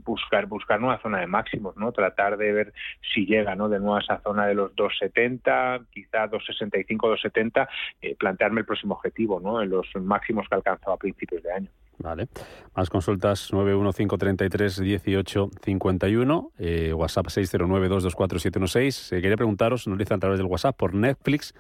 buscar 0.05 0.47
buscar 0.47 0.83
una 0.83 0.99
zona 1.01 1.21
de 1.21 1.27
máximos, 1.27 1.77
¿no? 1.77 1.93
Tratar 1.93 2.37
de 2.37 2.53
ver 2.53 2.73
si 3.15 3.25
llega, 3.25 3.55
¿no? 3.55 3.69
De 3.69 3.79
nuevo 3.79 3.97
a 3.97 4.01
esa 4.01 4.21
zona 4.21 4.47
de 4.47 4.55
los 4.55 4.75
2.70, 4.75 5.87
quizá 5.91 6.29
2.65, 6.29 6.97
2.70, 6.97 8.17
plantearme 8.19 8.61
el 8.61 8.67
próximo 8.67 8.95
objetivo, 8.95 9.41
¿no? 9.41 9.63
En 9.63 9.71
los 9.71 9.87
máximos 9.95 10.49
que 10.49 10.57
alcanzado 10.57 10.93
a 10.93 10.99
principios 10.99 11.43
de 11.43 11.53
año. 11.53 11.69
Vale. 12.03 12.29
Más 12.75 12.91
consultas 12.91 13.53
915331851, 13.53 16.51
eh, 16.59 16.93
WhatsApp 16.93 17.27
609224716. 17.27 18.91
Se 18.91 19.23
quería 19.23 19.37
preguntaros, 19.37 19.87
nos 19.87 19.99
dicen 19.99 20.17
a 20.17 20.21
través 20.21 20.39
del 20.39 20.49
WhatsApp 20.49 20.77
por 20.77 20.95
Netflix 20.95 21.55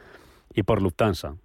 y 0.53 0.65
por 0.65 0.83
Lufthansa. 0.83 1.37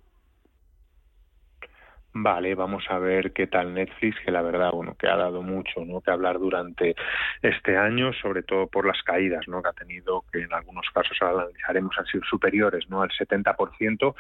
Vale, 2.20 2.56
vamos 2.56 2.84
a 2.90 2.98
ver 2.98 3.32
qué 3.32 3.46
tal 3.46 3.76
Netflix, 3.76 4.20
que 4.26 4.32
la 4.32 4.42
verdad, 4.42 4.72
bueno, 4.72 4.96
que 4.96 5.08
ha 5.08 5.16
dado 5.16 5.44
mucho, 5.44 5.86
¿no? 5.86 6.02
Que 6.02 6.10
hablar 6.10 6.40
durante 6.40 6.96
este 7.44 7.78
año, 7.78 8.12
sobre 8.14 8.42
todo 8.42 8.66
por 8.66 8.88
las 8.88 9.04
caídas, 9.04 9.48
¿no? 9.48 9.62
Que 9.62 9.70
ha 9.70 9.74
tenido, 9.74 10.24
que 10.32 10.42
en 10.42 10.52
algunos 10.52 10.88
casos 10.92 11.16
ahora 11.22 11.44
analizaremos 11.44 11.96
han 12.00 12.08
sido 12.08 12.24
superiores, 12.24 12.90
¿no? 12.90 13.04
Al 13.04 13.12
70%. 13.12 14.16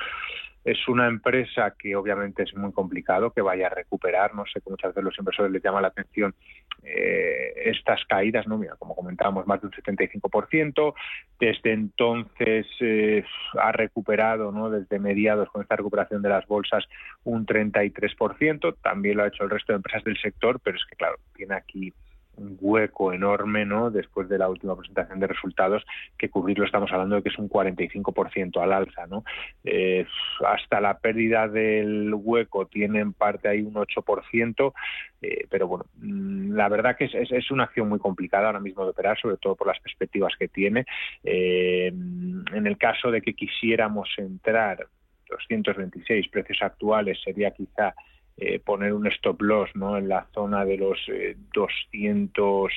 Es 0.67 0.85
una 0.89 1.07
empresa 1.07 1.75
que 1.79 1.95
obviamente 1.95 2.43
es 2.43 2.53
muy 2.53 2.73
complicado 2.73 3.31
que 3.31 3.41
vaya 3.41 3.67
a 3.67 3.69
recuperar. 3.69 4.35
No 4.35 4.43
sé 4.45 4.59
que 4.59 4.69
muchas 4.69 4.89
veces 4.89 5.01
los 5.01 5.17
inversores 5.17 5.49
les 5.49 5.63
llama 5.63 5.79
la 5.79 5.87
atención 5.87 6.35
eh, 6.83 7.53
estas 7.67 8.03
caídas, 8.03 8.45
¿no? 8.47 8.57
Mira, 8.57 8.75
como 8.75 8.93
comentábamos, 8.93 9.47
más 9.47 9.61
de 9.61 9.67
un 9.67 9.71
75%. 9.71 10.93
Desde 11.39 11.71
entonces 11.71 12.67
eh, 12.81 13.23
ha 13.57 13.71
recuperado, 13.71 14.51
¿no? 14.51 14.69
Desde 14.69 14.99
mediados 14.99 15.49
con 15.51 15.61
esta 15.61 15.77
recuperación 15.77 16.21
de 16.21 16.27
las 16.27 16.45
bolsas, 16.47 16.83
un 17.23 17.45
33%. 17.45 18.75
También 18.83 19.15
lo 19.15 19.23
ha 19.23 19.29
hecho 19.29 19.45
el 19.45 19.49
resto 19.49 19.71
de 19.71 19.77
empresas 19.77 20.03
del 20.03 20.17
sector, 20.17 20.59
pero 20.61 20.75
es 20.75 20.85
que, 20.85 20.97
claro, 20.97 21.15
tiene 21.33 21.55
aquí 21.55 21.93
un 22.37 22.57
hueco 22.59 23.13
enorme, 23.13 23.65
¿no? 23.65 23.89
Después 23.91 24.29
de 24.29 24.37
la 24.37 24.49
última 24.49 24.75
presentación 24.75 25.19
de 25.19 25.27
resultados, 25.27 25.85
que 26.17 26.29
cubrirlo 26.29 26.65
estamos 26.65 26.91
hablando 26.91 27.15
de 27.15 27.23
que 27.23 27.29
es 27.29 27.37
un 27.37 27.49
45% 27.49 28.61
al 28.61 28.73
alza, 28.73 29.07
¿no? 29.07 29.23
Eh, 29.63 30.05
hasta 30.45 30.79
la 30.79 30.97
pérdida 30.99 31.47
del 31.47 32.13
hueco 32.13 32.67
tiene 32.67 32.99
en 32.99 33.13
parte 33.13 33.49
ahí 33.49 33.61
un 33.61 33.73
8%, 33.73 34.73
eh, 35.21 35.45
pero 35.49 35.67
bueno, 35.67 35.85
mm, 35.97 36.53
la 36.53 36.69
verdad 36.69 36.95
que 36.95 37.05
es, 37.05 37.13
es, 37.13 37.51
una 37.51 37.63
acción 37.63 37.89
muy 37.89 37.99
complicada 37.99 38.47
ahora 38.47 38.59
mismo 38.59 38.83
de 38.83 38.91
operar, 38.91 39.19
sobre 39.19 39.37
todo 39.37 39.55
por 39.55 39.67
las 39.67 39.79
perspectivas 39.79 40.33
que 40.37 40.47
tiene. 40.47 40.85
Eh, 41.23 41.87
en 41.87 42.67
el 42.67 42.77
caso 42.77 43.11
de 43.11 43.21
que 43.21 43.33
quisiéramos 43.33 44.09
entrar 44.17 44.87
226 45.29 46.29
precios 46.29 46.59
actuales 46.61 47.19
sería 47.23 47.51
quizá 47.51 47.93
eh, 48.37 48.59
poner 48.59 48.93
un 48.93 49.07
stop 49.07 49.41
loss 49.41 49.69
¿no? 49.75 49.97
en 49.97 50.07
la 50.07 50.27
zona 50.33 50.63
de 50.65 50.77
los 50.77 50.99
eh, 51.09 51.35
200 51.53 52.71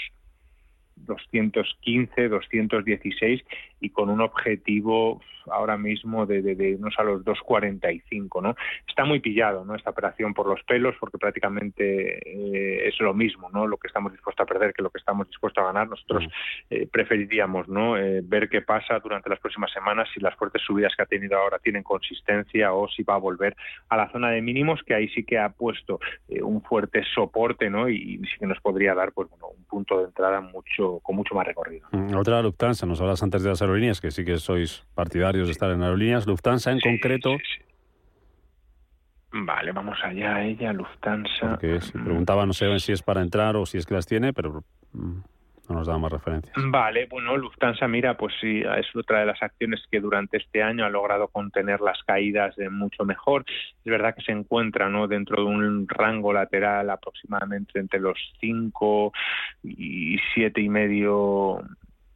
215, 1.07 2.29
216 2.29 3.43
y 3.81 3.91
con 3.91 4.11
un 4.11 4.21
objetivo 4.21 5.21
ahora 5.51 5.77
mismo 5.77 6.27
de, 6.27 6.43
de, 6.43 6.55
de 6.55 6.75
unos 6.77 6.95
a 6.99 7.03
los 7.03 7.25
245, 7.25 8.41
¿no? 8.41 8.55
Está 8.87 9.05
muy 9.05 9.21
pillado, 9.21 9.65
¿no? 9.65 9.75
Esta 9.75 9.91
operación 9.91 10.35
por 10.35 10.47
los 10.47 10.63
pelos 10.65 10.95
porque 10.99 11.19
prácticamente 11.19 12.19
eh, 12.19 12.89
es 12.89 12.99
lo 13.01 13.15
mismo, 13.15 13.51
¿no? 13.51 13.67
Lo 13.67 13.77
que 13.77 13.89
estamos 13.89 14.13
dispuestos 14.13 14.45
a 14.45 14.47
perder 14.47 14.73
que 14.73 14.83
lo 14.83 14.91
que 14.91 14.99
estamos 14.99 15.29
dispuestos 15.29 15.63
a 15.63 15.67
ganar. 15.67 15.89
Nosotros 15.89 16.25
mm. 16.25 16.29
eh, 16.71 16.89
preferiríamos, 16.91 17.69
¿no? 17.69 17.97
Eh, 17.97 18.21
ver 18.23 18.49
qué 18.49 18.63
pasa 18.63 18.99
durante 18.99 19.31
las 19.31 19.41
próximas 19.41 19.73
semanas 19.73 20.09
si 20.13 20.21
las 20.21 20.35
fuertes 20.37 20.63
subidas 20.63 20.93
que 20.97 21.03
ha 21.03 21.07
tenido 21.07 21.39
ahora 21.39 21.59
tienen 21.59 21.83
consistencia 21.83 22.73
o 22.73 22.89
si 22.89 23.03
va 23.03 23.15
a 23.15 23.19
volver 23.19 23.57
a 23.89 23.97
la 23.97 24.11
zona 24.11 24.31
de 24.31 24.43
mínimos 24.43 24.83
que 24.83 24.95
ahí 24.95 25.09
sí 25.09 25.25
que 25.25 25.39
ha 25.39 25.51
puesto 25.51 26.01
un 26.43 26.63
fuerte 26.63 27.03
soporte, 27.15 27.71
¿no? 27.71 27.89
Y, 27.89 28.19
sí 28.21 28.39
que 28.39 28.47
nos 28.47 28.61
podría 28.61 28.95
dar, 28.95 29.13
pues 29.13 29.29
bueno, 29.31 29.47
un 29.49 29.65
punto 29.65 29.99
de 29.99 30.05
entrada 30.05 30.41
mucho 30.41 31.01
con 31.03 31.17
mucho 31.17 31.35
más 31.35 31.47
recorrido. 31.47 31.89
Mm, 31.93 32.15
otra 32.15 32.43
Lufthansa, 32.43 32.87
nos 32.87 33.01
hablas 33.01 33.23
antes 33.23 33.43
de 33.43 33.51
las 33.51 33.63
aerolíneas, 33.71 34.01
que 34.01 34.11
sí 34.11 34.25
que 34.25 34.39
sois 34.39 34.85
partidarios 34.95 35.47
de 35.47 35.53
estar 35.53 35.71
en 35.71 35.83
aerolíneas. 35.83 36.27
Lufthansa 36.27 36.73
en 36.73 36.81
concreto. 36.81 37.37
Vale, 39.33 39.73
vamos 39.73 39.99
allá 40.03 40.43
ella, 40.43 40.73
Lufthansa. 40.73 41.51
Porque 41.51 41.79
preguntaba, 41.93 42.47
no 42.47 42.53
sé 42.53 42.79
si 42.81 42.93
es 42.93 43.03
para 43.03 43.23
entrar 43.23 43.57
o 43.57 43.65
si 43.65 43.79
es 43.79 43.87
que 43.87 43.95
las 43.95 44.07
tiene, 44.07 44.33
pero 44.33 44.65
mm, 44.93 45.19
no 45.69 45.77
nos 45.77 45.87
da 45.87 45.97
más 45.99 46.11
referencias. 46.11 46.53
Vale, 46.57 47.07
bueno, 47.07 47.37
Lufthansa, 47.37 47.87
mira, 47.87 48.17
pues 48.17 48.35
sí, 48.41 48.61
es 48.61 48.87
otra 48.97 49.21
de 49.21 49.27
las 49.27 49.41
acciones 49.41 49.81
que 49.89 50.01
durante 50.01 50.39
este 50.39 50.65
año 50.65 50.85
ha 50.85 50.91
logrado 50.91 51.29
contener 51.29 51.81
las 51.81 52.03
caídas 52.03 52.57
de 52.57 52.69
mucho 52.71 53.05
mejor. 53.05 53.45
Es 53.49 53.91
verdad 53.91 54.17
que 54.17 54.23
se 54.23 54.33
encuentra 54.33 54.89
¿no? 54.89 55.07
dentro 55.07 55.45
de 55.45 55.49
un 55.49 55.87
rango 55.89 56.33
lateral 56.33 56.91
aproximadamente 56.91 57.79
entre 57.79 58.01
los 58.01 58.19
5 58.41 59.13
y 59.63 60.19
siete 60.35 60.61
y 60.61 60.69
medio 60.69 61.63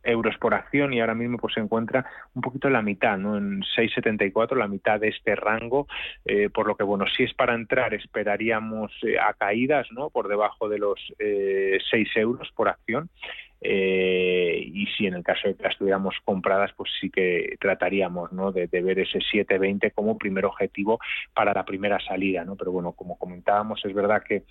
euros 0.05 0.37
por 0.39 0.55
acción 0.55 0.93
y 0.93 1.01
ahora 1.01 1.15
mismo 1.15 1.39
pues 1.39 1.55
se 1.55 1.61
encuentra 1.61 2.05
un 2.35 2.43
poquito 2.43 2.69
en 2.69 2.75
la 2.75 2.83
mitad, 2.83 3.19
¿no? 3.19 3.37
En 3.37 3.63
6,74, 3.63 4.57
la 4.57 4.69
mitad 4.69 5.01
de 5.01 5.09
este 5.09 5.35
rango, 5.35 5.87
eh, 6.25 6.51
por 6.51 6.67
lo 6.67 6.77
que 6.77 6.85
bueno, 6.85 7.07
si 7.17 7.25
es 7.25 7.35
para 7.35 7.55
entrar 7.55 7.95
esperaríamos 7.95 8.93
eh, 9.03 9.19
a 9.19 9.33
caídas, 9.35 9.87
¿no? 9.93 10.11
Por 10.11 10.29
debajo 10.29 10.69
de 10.69 10.79
los 10.79 11.01
eh, 11.19 11.79
6 11.91 12.09
euros 12.17 12.51
por 12.55 12.69
acción. 12.69 13.11
Eh, 13.67 14.63
y 14.75 14.87
si 14.89 15.07
en 15.07 15.15
el 15.15 15.25
caso 15.25 15.49
de 15.49 15.55
que 15.55 15.63
las 15.63 15.79
tuviéramos 15.79 16.15
compradas, 16.23 16.73
pues 16.77 16.91
sí 17.01 17.09
que 17.09 17.57
trataríamos 17.59 18.31
¿no? 18.31 18.53
de, 18.53 18.67
de 18.67 18.83
ver 18.83 18.99
ese 18.99 19.21
7,20 19.21 19.91
como 19.95 20.19
primer 20.19 20.45
objetivo 20.45 21.01
para 21.33 21.55
la 21.55 21.65
primera 21.65 21.99
salida, 22.01 22.45
¿no? 22.45 22.57
Pero 22.57 22.73
bueno, 22.73 22.93
como 22.93 23.17
comentábamos, 23.17 23.83
es 23.83 23.95
verdad 23.95 24.23
que 24.23 24.43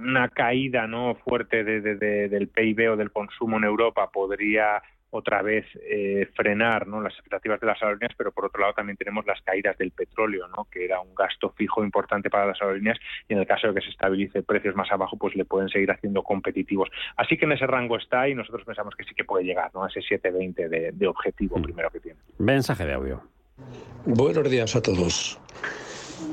una 0.00 0.28
caída 0.28 0.86
no 0.86 1.14
fuerte 1.14 1.64
de, 1.64 1.80
de, 1.80 2.28
del 2.28 2.48
PIB 2.48 2.92
o 2.92 2.96
del 2.96 3.10
consumo 3.10 3.58
en 3.58 3.64
Europa 3.64 4.10
podría 4.10 4.82
otra 5.10 5.42
vez 5.42 5.66
eh, 5.88 6.28
frenar 6.36 6.86
¿no? 6.86 7.00
las 7.00 7.12
expectativas 7.14 7.60
de 7.60 7.66
las 7.66 7.82
aerolíneas, 7.82 8.14
pero 8.16 8.32
por 8.32 8.46
otro 8.46 8.60
lado 8.60 8.74
también 8.74 8.96
tenemos 8.96 9.26
las 9.26 9.40
caídas 9.42 9.76
del 9.76 9.90
petróleo, 9.90 10.46
¿no? 10.48 10.68
que 10.70 10.84
era 10.84 11.00
un 11.00 11.14
gasto 11.14 11.50
fijo 11.50 11.84
importante 11.84 12.30
para 12.30 12.46
las 12.46 12.60
aerolíneas 12.62 12.98
y 13.28 13.34
en 13.34 13.40
el 13.40 13.46
caso 13.46 13.68
de 13.68 13.74
que 13.74 13.80
se 13.80 13.90
estabilice 13.90 14.42
precios 14.42 14.76
más 14.76 14.90
abajo, 14.92 15.16
pues 15.16 15.34
le 15.34 15.44
pueden 15.44 15.68
seguir 15.68 15.90
haciendo 15.90 16.22
competitivos. 16.22 16.88
Así 17.16 17.36
que 17.36 17.44
en 17.44 17.52
ese 17.52 17.66
rango 17.66 17.96
está 17.96 18.28
y 18.28 18.34
nosotros 18.34 18.64
pensamos 18.64 18.94
que 18.94 19.04
sí 19.04 19.14
que 19.14 19.24
puede 19.24 19.44
llegar 19.44 19.70
¿no? 19.74 19.84
a 19.84 19.88
ese 19.88 20.00
720 20.00 20.68
de, 20.68 20.92
de 20.92 21.06
objetivo 21.06 21.58
mm. 21.58 21.62
primero 21.62 21.90
que 21.90 22.00
tiene. 22.00 22.20
Mensaje 22.38 22.86
de 22.86 22.92
audio. 22.94 23.22
Buenos 24.06 24.48
días 24.48 24.74
a 24.76 24.82
todos. 24.82 25.38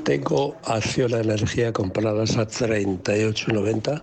Tengo 0.04 0.56
Acciona 0.64 1.20
Energía 1.20 1.72
compradas 1.72 2.36
a 2.36 2.46
38.90. 2.46 4.02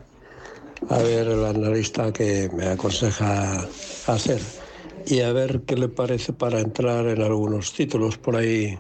A 0.89 0.97
ver 0.99 1.27
el 1.27 1.45
analista 1.45 2.13
que 2.13 2.49
me 2.53 2.67
aconseja 2.67 3.67
hacer. 4.07 4.41
Y 5.07 5.21
a 5.21 5.31
ver 5.33 5.61
qué 5.61 5.75
le 5.75 5.87
parece 5.87 6.33
para 6.33 6.59
entrar 6.59 7.07
en 7.07 7.21
algunos 7.21 7.73
títulos 7.73 8.17
por 8.17 8.35
ahí, 8.35 8.77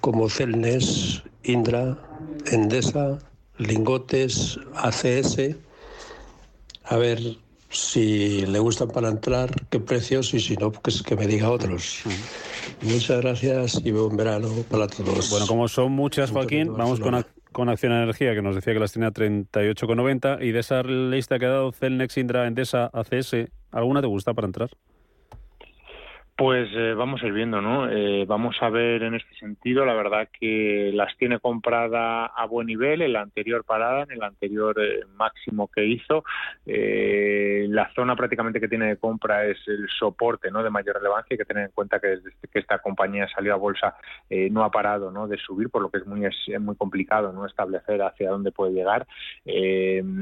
como 0.00 0.28
Celnes, 0.28 1.22
Indra, 1.42 1.98
Endesa, 2.46 3.18
Lingotes, 3.58 4.58
ACS. 4.74 5.56
A 6.84 6.96
ver 6.96 7.38
si 7.70 8.44
le 8.46 8.58
gustan 8.58 8.88
para 8.88 9.08
entrar, 9.08 9.48
qué 9.70 9.78
precios 9.78 10.34
y 10.34 10.40
si 10.40 10.56
no, 10.56 10.72
pues 10.72 11.02
que 11.02 11.14
me 11.14 11.26
diga 11.26 11.50
otros. 11.50 12.02
Muchas 12.82 13.20
gracias 13.20 13.80
y 13.84 13.92
buen 13.92 14.16
verano 14.16 14.48
para 14.68 14.88
todos. 14.88 15.30
Bueno, 15.30 15.46
como 15.46 15.68
son 15.68 15.92
muchas, 15.92 16.32
Joaquín, 16.32 16.76
vamos 16.76 16.98
con, 16.98 17.24
con 17.52 17.68
Acción 17.68 17.92
Energía, 17.92 18.34
que 18.34 18.42
nos 18.42 18.56
decía 18.56 18.72
que 18.72 18.80
las 18.80 18.92
tenía 18.92 19.10
38,90 19.10 20.42
y 20.42 20.50
de 20.50 20.58
esa 20.58 20.82
lista 20.82 21.38
que 21.38 21.46
ha 21.46 21.50
dado 21.50 21.70
Celnex, 21.70 22.18
Indra, 22.18 22.48
Endesa, 22.48 22.90
ACS, 22.92 23.36
¿alguna 23.70 24.00
te 24.00 24.08
gusta 24.08 24.34
para 24.34 24.46
entrar? 24.46 24.70
Pues 26.36 26.68
eh, 26.74 26.94
vamos 26.94 27.22
a 27.22 27.26
ir 27.26 27.34
viendo, 27.34 27.60
¿no? 27.60 27.88
Eh, 27.88 28.24
vamos 28.26 28.56
a 28.62 28.70
ver 28.70 29.02
en 29.02 29.14
este 29.14 29.29
sentido, 29.40 29.84
la 29.84 29.94
verdad 29.94 30.28
que 30.38 30.92
las 30.94 31.16
tiene 31.16 31.40
comprada 31.40 32.26
a 32.26 32.46
buen 32.46 32.68
nivel, 32.68 33.02
en 33.02 33.14
la 33.14 33.22
anterior 33.22 33.64
parada, 33.64 34.04
en 34.04 34.12
el 34.12 34.22
anterior 34.22 34.76
eh, 34.80 35.00
máximo 35.16 35.68
que 35.68 35.84
hizo. 35.84 36.22
la 36.64 37.92
zona 37.94 38.14
prácticamente 38.14 38.60
que 38.60 38.68
tiene 38.68 38.86
de 38.86 38.96
compra 38.96 39.46
es 39.46 39.58
el 39.66 39.88
soporte, 39.88 40.50
¿no? 40.50 40.62
De 40.62 40.70
mayor 40.70 40.96
relevancia. 40.96 41.34
Hay 41.34 41.38
que 41.38 41.44
tener 41.44 41.64
en 41.64 41.72
cuenta 41.72 41.98
que 41.98 42.08
desde 42.08 42.30
que 42.52 42.58
esta 42.60 42.78
compañía 42.78 43.26
salió 43.34 43.54
a 43.54 43.56
bolsa 43.56 43.96
no 44.28 44.62
ha 44.64 44.70
parado, 44.70 45.10
¿no? 45.10 45.26
De 45.26 45.38
subir, 45.38 45.70
por 45.70 45.82
lo 45.82 45.90
que 45.90 45.98
es 45.98 46.06
muy 46.06 46.24
es 46.24 46.60
muy 46.60 46.76
complicado, 46.76 47.32
¿no? 47.32 47.46
Establecer 47.46 48.02
hacia 48.02 48.30
dónde 48.30 48.52
puede 48.52 48.72
llegar. 48.72 49.06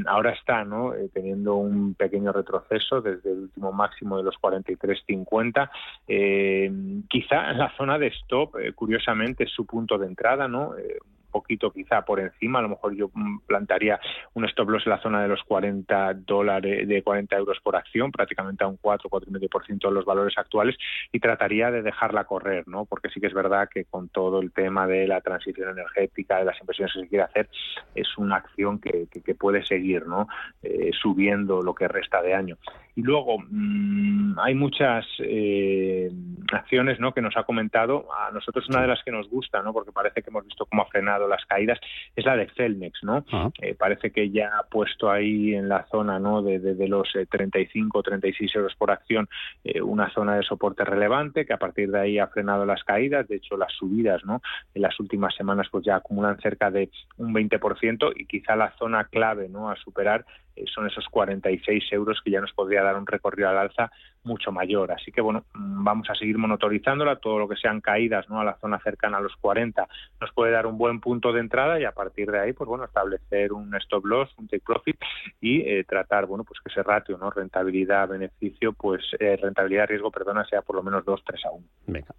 ahora 0.06 0.30
está, 0.30 0.64
¿no? 0.64 0.92
teniendo 1.12 1.56
un 1.56 1.94
pequeño 1.94 2.32
retroceso 2.32 3.00
desde 3.00 3.32
el 3.32 3.38
último 3.38 3.72
máximo 3.72 4.16
de 4.16 4.22
los 4.22 4.36
43.50 4.36 5.70
eh, 6.06 6.70
quizá 7.08 7.52
la 7.52 7.74
zona 7.76 7.98
de 7.98 8.08
stop, 8.08 8.56
eh, 8.56 8.72
curiosamente, 9.08 9.44
es 9.44 9.50
su 9.50 9.64
punto 9.64 9.98
de 9.98 10.06
entrada, 10.06 10.48
¿no? 10.48 10.76
Eh, 10.76 10.98
poquito 11.30 11.70
quizá 11.70 12.02
por 12.02 12.20
encima, 12.20 12.58
a 12.58 12.62
lo 12.62 12.70
mejor 12.70 12.94
yo 12.94 13.10
mm, 13.12 13.40
plantaría 13.46 14.00
un 14.34 14.44
stop 14.46 14.70
loss 14.70 14.86
en 14.86 14.90
la 14.90 15.02
zona 15.02 15.22
de 15.22 15.28
los 15.28 15.42
40 15.44 16.14
dólares, 16.14 16.88
de 16.88 17.02
40 17.02 17.36
euros 17.36 17.58
por 17.62 17.76
acción, 17.76 18.10
prácticamente 18.10 18.64
a 18.64 18.66
un 18.66 18.78
4, 18.78 19.10
4,5% 19.10 19.88
de 19.88 19.94
los 19.94 20.04
valores 20.04 20.36
actuales 20.36 20.76
y 21.12 21.20
trataría 21.20 21.70
de 21.70 21.82
dejarla 21.82 22.24
correr, 22.24 22.66
¿no? 22.66 22.86
Porque 22.86 23.10
sí 23.10 23.20
que 23.20 23.26
es 23.26 23.34
verdad 23.34 23.68
que 23.72 23.84
con 23.84 24.08
todo 24.08 24.40
el 24.40 24.52
tema 24.52 24.86
de 24.86 25.06
la 25.06 25.20
transición 25.20 25.70
energética, 25.70 26.38
de 26.38 26.46
las 26.46 26.60
inversiones 26.60 26.94
que 26.94 27.00
se 27.00 27.08
quiere 27.08 27.24
hacer, 27.24 27.48
es 27.94 28.08
una 28.16 28.36
acción 28.36 28.80
que, 28.80 29.06
que, 29.08 29.34
puede 29.34 29.64
seguir, 29.64 30.06
¿no? 30.06 30.26
Eh, 30.62 30.90
subiendo 31.00 31.62
lo 31.62 31.74
que 31.74 31.88
resta 31.88 32.22
de 32.22 32.34
año. 32.34 32.56
Y 32.98 33.02
luego 33.02 33.38
mmm, 33.38 34.36
hay 34.40 34.56
muchas 34.56 35.06
eh, 35.20 36.10
acciones, 36.52 36.98
¿no? 36.98 37.14
Que 37.14 37.22
nos 37.22 37.36
ha 37.36 37.44
comentado 37.44 38.08
a 38.12 38.32
nosotros 38.32 38.68
una 38.68 38.82
de 38.82 38.88
las 38.88 39.04
que 39.04 39.12
nos 39.12 39.30
gusta, 39.30 39.62
¿no? 39.62 39.72
Porque 39.72 39.92
parece 39.92 40.20
que 40.20 40.30
hemos 40.30 40.44
visto 40.44 40.66
cómo 40.66 40.82
ha 40.82 40.86
frenado 40.86 41.28
las 41.28 41.46
caídas 41.46 41.78
es 42.16 42.24
la 42.24 42.36
de 42.36 42.48
Celnex, 42.56 43.04
¿no? 43.04 43.24
Eh, 43.62 43.76
parece 43.78 44.10
que 44.10 44.30
ya 44.30 44.50
ha 44.58 44.64
puesto 44.64 45.12
ahí 45.12 45.54
en 45.54 45.68
la 45.68 45.86
zona, 45.92 46.18
¿no? 46.18 46.42
De, 46.42 46.58
de, 46.58 46.88
los 46.88 47.08
35 47.30 48.00
o 48.00 48.02
36 48.02 48.56
euros 48.56 48.74
por 48.74 48.90
acción 48.90 49.28
eh, 49.62 49.80
una 49.80 50.10
zona 50.10 50.34
de 50.34 50.42
soporte 50.42 50.84
relevante 50.84 51.46
que 51.46 51.52
a 51.52 51.58
partir 51.58 51.92
de 51.92 52.00
ahí 52.00 52.18
ha 52.18 52.26
frenado 52.26 52.66
las 52.66 52.82
caídas. 52.82 53.28
De 53.28 53.36
hecho, 53.36 53.56
las 53.56 53.72
subidas, 53.74 54.24
¿no? 54.24 54.42
En 54.74 54.82
las 54.82 54.98
últimas 54.98 55.36
semanas 55.36 55.68
pues 55.70 55.84
ya 55.84 55.94
acumulan 55.94 56.40
cerca 56.40 56.72
de 56.72 56.90
un 57.16 57.32
20% 57.32 58.12
y 58.16 58.26
quizá 58.26 58.56
la 58.56 58.72
zona 58.76 59.04
clave, 59.04 59.48
¿no? 59.48 59.70
A 59.70 59.76
superar 59.76 60.24
eh, 60.24 60.47
son 60.66 60.86
esos 60.86 61.06
46 61.08 61.92
euros 61.92 62.20
que 62.24 62.30
ya 62.30 62.40
nos 62.40 62.52
podría 62.52 62.82
dar 62.82 62.96
un 62.96 63.06
recorrido 63.06 63.48
al 63.48 63.58
alza 63.58 63.90
mucho 64.24 64.52
mayor. 64.52 64.92
Así 64.92 65.12
que 65.12 65.20
bueno, 65.20 65.44
mm, 65.54 65.84
vamos 65.84 66.10
a 66.10 66.14
seguir 66.14 66.38
monitorizándola. 66.38 67.16
Todo 67.16 67.38
lo 67.38 67.48
que 67.48 67.56
sean 67.56 67.80
caídas 67.80 68.28
¿no? 68.28 68.40
a 68.40 68.44
la 68.44 68.56
zona 68.58 68.78
cercana 68.80 69.18
a 69.18 69.20
los 69.20 69.34
40 69.36 69.86
nos 70.20 70.32
puede 70.32 70.52
dar 70.52 70.66
un 70.66 70.78
buen 70.78 71.00
punto 71.00 71.32
de 71.32 71.40
entrada 71.40 71.80
y 71.80 71.84
a 71.84 71.92
partir 71.92 72.30
de 72.30 72.40
ahí, 72.40 72.52
pues 72.52 72.68
bueno, 72.68 72.84
establecer 72.84 73.52
un 73.52 73.74
stop 73.76 74.04
loss, 74.04 74.30
un 74.38 74.48
take 74.48 74.62
profit 74.64 74.96
y 75.40 75.60
eh, 75.60 75.84
tratar, 75.84 76.26
bueno, 76.26 76.44
pues 76.44 76.60
que 76.60 76.70
ese 76.70 76.82
ratio, 76.82 77.18
¿no? 77.18 77.30
Rentabilidad-beneficio, 77.30 78.72
pues 78.72 79.02
eh, 79.18 79.36
rentabilidad-riesgo, 79.40 80.10
perdona, 80.10 80.44
sea 80.44 80.62
por 80.62 80.76
lo 80.76 80.82
menos 80.82 81.04
2, 81.04 81.22
3 81.24 81.44
a 81.46 81.50
1. 81.50 81.66
Venga. 81.86 82.14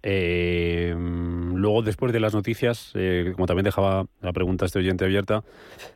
luego, 1.54 1.82
después 1.82 2.12
de 2.12 2.20
las 2.20 2.34
noticias, 2.34 2.92
como 3.34 3.46
también 3.46 3.64
dejaba 3.64 4.06
la 4.20 4.32
pregunta 4.32 4.66
este 4.66 4.78
oyente 4.78 5.04
abierta, 5.04 5.42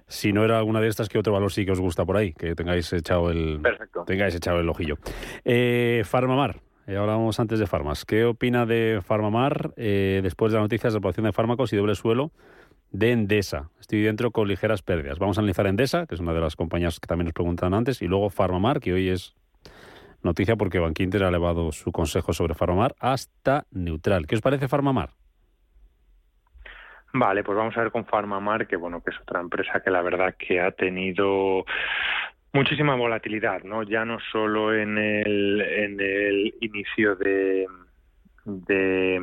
si 0.06 0.32
no 0.32 0.44
era 0.44 0.58
alguna 0.58 0.80
de 0.80 0.88
estas, 0.88 1.08
¿qué 1.08 1.18
otro 1.18 1.32
valor 1.32 1.52
sí 1.52 1.64
que 1.64 1.72
os 1.72 1.80
gusta 1.80 2.04
por 2.04 2.16
ahí? 2.16 2.32
Que 2.32 2.54
tengáis 2.54 2.92
echado 2.92 3.30
el, 3.30 3.60
tengáis 4.06 4.34
echado 4.34 4.60
el 4.60 4.68
ojillo. 4.68 4.96
Eh, 5.44 5.93
Farmamar. 6.02 6.60
Eh, 6.86 6.96
hablábamos 6.96 7.40
antes 7.40 7.58
de 7.58 7.66
farmas. 7.66 8.04
¿Qué 8.04 8.24
opina 8.24 8.66
de 8.66 9.00
Farmamar 9.02 9.72
eh, 9.76 10.20
después 10.22 10.52
de 10.52 10.58
las 10.58 10.64
noticias 10.64 10.92
de 10.92 10.98
aprobación 10.98 11.24
de 11.24 11.32
fármacos 11.32 11.72
y 11.72 11.76
doble 11.76 11.94
suelo 11.94 12.30
de 12.90 13.12
Endesa? 13.12 13.70
Estoy 13.80 14.02
dentro 14.02 14.32
con 14.32 14.48
ligeras 14.48 14.82
pérdidas. 14.82 15.18
Vamos 15.18 15.38
a 15.38 15.40
analizar 15.40 15.66
Endesa, 15.66 16.06
que 16.06 16.14
es 16.14 16.20
una 16.20 16.34
de 16.34 16.40
las 16.40 16.56
compañías 16.56 17.00
que 17.00 17.06
también 17.06 17.26
nos 17.26 17.32
preguntan 17.32 17.72
antes, 17.72 18.02
y 18.02 18.06
luego 18.06 18.28
Farmamar, 18.28 18.80
que 18.80 18.92
hoy 18.92 19.08
es 19.08 19.34
noticia 20.22 20.56
porque 20.56 20.78
Bankinter 20.78 21.24
ha 21.24 21.28
elevado 21.28 21.72
su 21.72 21.90
consejo 21.90 22.32
sobre 22.32 22.54
Farmamar 22.54 22.94
hasta 22.98 23.66
neutral. 23.70 24.26
¿Qué 24.26 24.34
os 24.34 24.42
parece 24.42 24.68
Farmamar? 24.68 25.10
Vale, 27.16 27.44
pues 27.44 27.56
vamos 27.56 27.76
a 27.76 27.80
ver 27.80 27.92
con 27.92 28.04
Farmamar, 28.06 28.66
que 28.66 28.74
bueno, 28.74 29.00
que 29.00 29.10
es 29.10 29.20
otra 29.20 29.40
empresa 29.40 29.80
que 29.80 29.90
la 29.90 30.02
verdad 30.02 30.34
que 30.36 30.60
ha 30.60 30.72
tenido 30.72 31.64
muchísima 32.54 32.94
volatilidad, 32.94 33.64
¿no? 33.64 33.82
Ya 33.82 34.04
no 34.04 34.18
solo 34.32 34.72
en 34.74 34.96
el, 34.96 35.60
en 35.60 36.00
el 36.00 36.54
inicio 36.60 37.16
de, 37.16 37.66
de, 38.44 39.20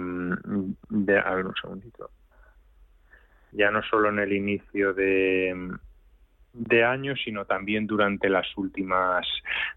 de 0.89 1.19
a 1.19 1.33
ver 1.33 1.45
un 1.47 1.55
segundito. 1.55 2.11
Ya 3.53 3.71
no 3.71 3.81
solo 3.83 4.09
en 4.09 4.19
el 4.19 4.33
inicio 4.33 4.93
de 4.93 5.55
de 6.53 6.83
años, 6.83 7.19
sino 7.23 7.45
también 7.45 7.87
durante 7.87 8.29
las 8.29 8.45
últimas 8.57 9.25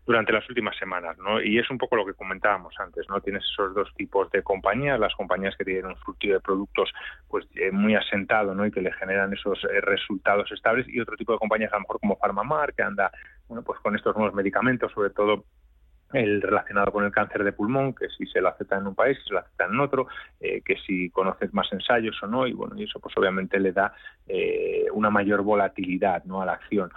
durante 0.05 0.33
las 0.33 0.49
últimas 0.49 0.77
semanas, 0.77 1.17
¿no? 1.19 1.41
Y 1.41 1.59
es 1.59 1.71
un 1.71 1.79
poco 1.79 1.97
lo 1.97 2.05
que 2.05 2.15
comentábamos 2.15 2.75
antes, 2.79 3.09
¿no? 3.09 3.21
Tienes 3.21 3.45
esos 3.45 3.75
dos 3.75 3.93
tipos 3.95 4.31
de 4.33 4.43
compañías, 4.43 4.99
las 4.99 5.15
compañías 5.15 5.57
que 5.57 5.65
tienen 5.65 5.87
un 5.87 5.97
surtido 5.97 6.35
de 6.35 6.41
productos 6.41 6.93
pues 7.29 7.47
eh, 7.55 7.71
muy 7.71 7.95
asentado, 7.95 8.55
¿no? 8.55 8.67
Y 8.67 8.73
que 8.73 8.81
le 8.81 8.93
generan 8.93 9.33
esos 9.33 9.63
eh, 9.65 9.81
resultados 9.81 10.51
estables 10.53 10.87
y 10.89 11.01
otro 11.01 11.17
tipo 11.17 11.33
de 11.33 11.39
compañías 11.39 11.73
a 11.73 11.77
lo 11.77 11.83
mejor 11.83 12.01
como 12.01 12.17
Pharmamar 12.17 12.75
que 12.75 12.83
anda 12.83 13.11
bueno, 13.49 13.63
pues 13.63 13.79
con 13.81 13.95
estos 13.95 14.17
nuevos 14.17 14.35
medicamentos, 14.35 14.91
sobre 14.93 15.11
todo 15.11 15.45
el 16.15 16.41
relacionado 16.41 16.93
con 16.93 17.05
el 17.05 17.11
cáncer 17.11 17.43
de 17.43 17.53
pulmón, 17.53 17.93
que 17.93 18.09
si 18.09 18.25
se 18.27 18.41
lo 18.41 18.49
acepta 18.49 18.77
en 18.77 18.87
un 18.87 18.95
país, 18.95 19.19
si 19.19 19.29
se 19.29 19.35
lo 19.35 19.41
acepta 19.41 19.65
en 19.67 19.81
otro, 19.81 20.07
eh, 20.41 20.63
que 20.65 20.77
si 20.87 21.11
conoces 21.11 21.53
más 21.53 21.71
ensayos 21.73 22.23
o 22.23 22.27
no, 22.27 22.47
y 22.47 22.53
bueno, 22.53 22.75
y 22.79 22.85
eso 22.85 23.01
pues 23.01 23.17
obviamente 23.19 23.59
le 23.59 23.73
da 23.73 23.93
eh, 24.29 24.87
una 24.93 25.11
mayor 25.11 25.43
volatilidad 25.43 26.25
¿no? 26.25 26.41
a 26.41 26.47
la 26.47 26.53
acción. 26.53 26.91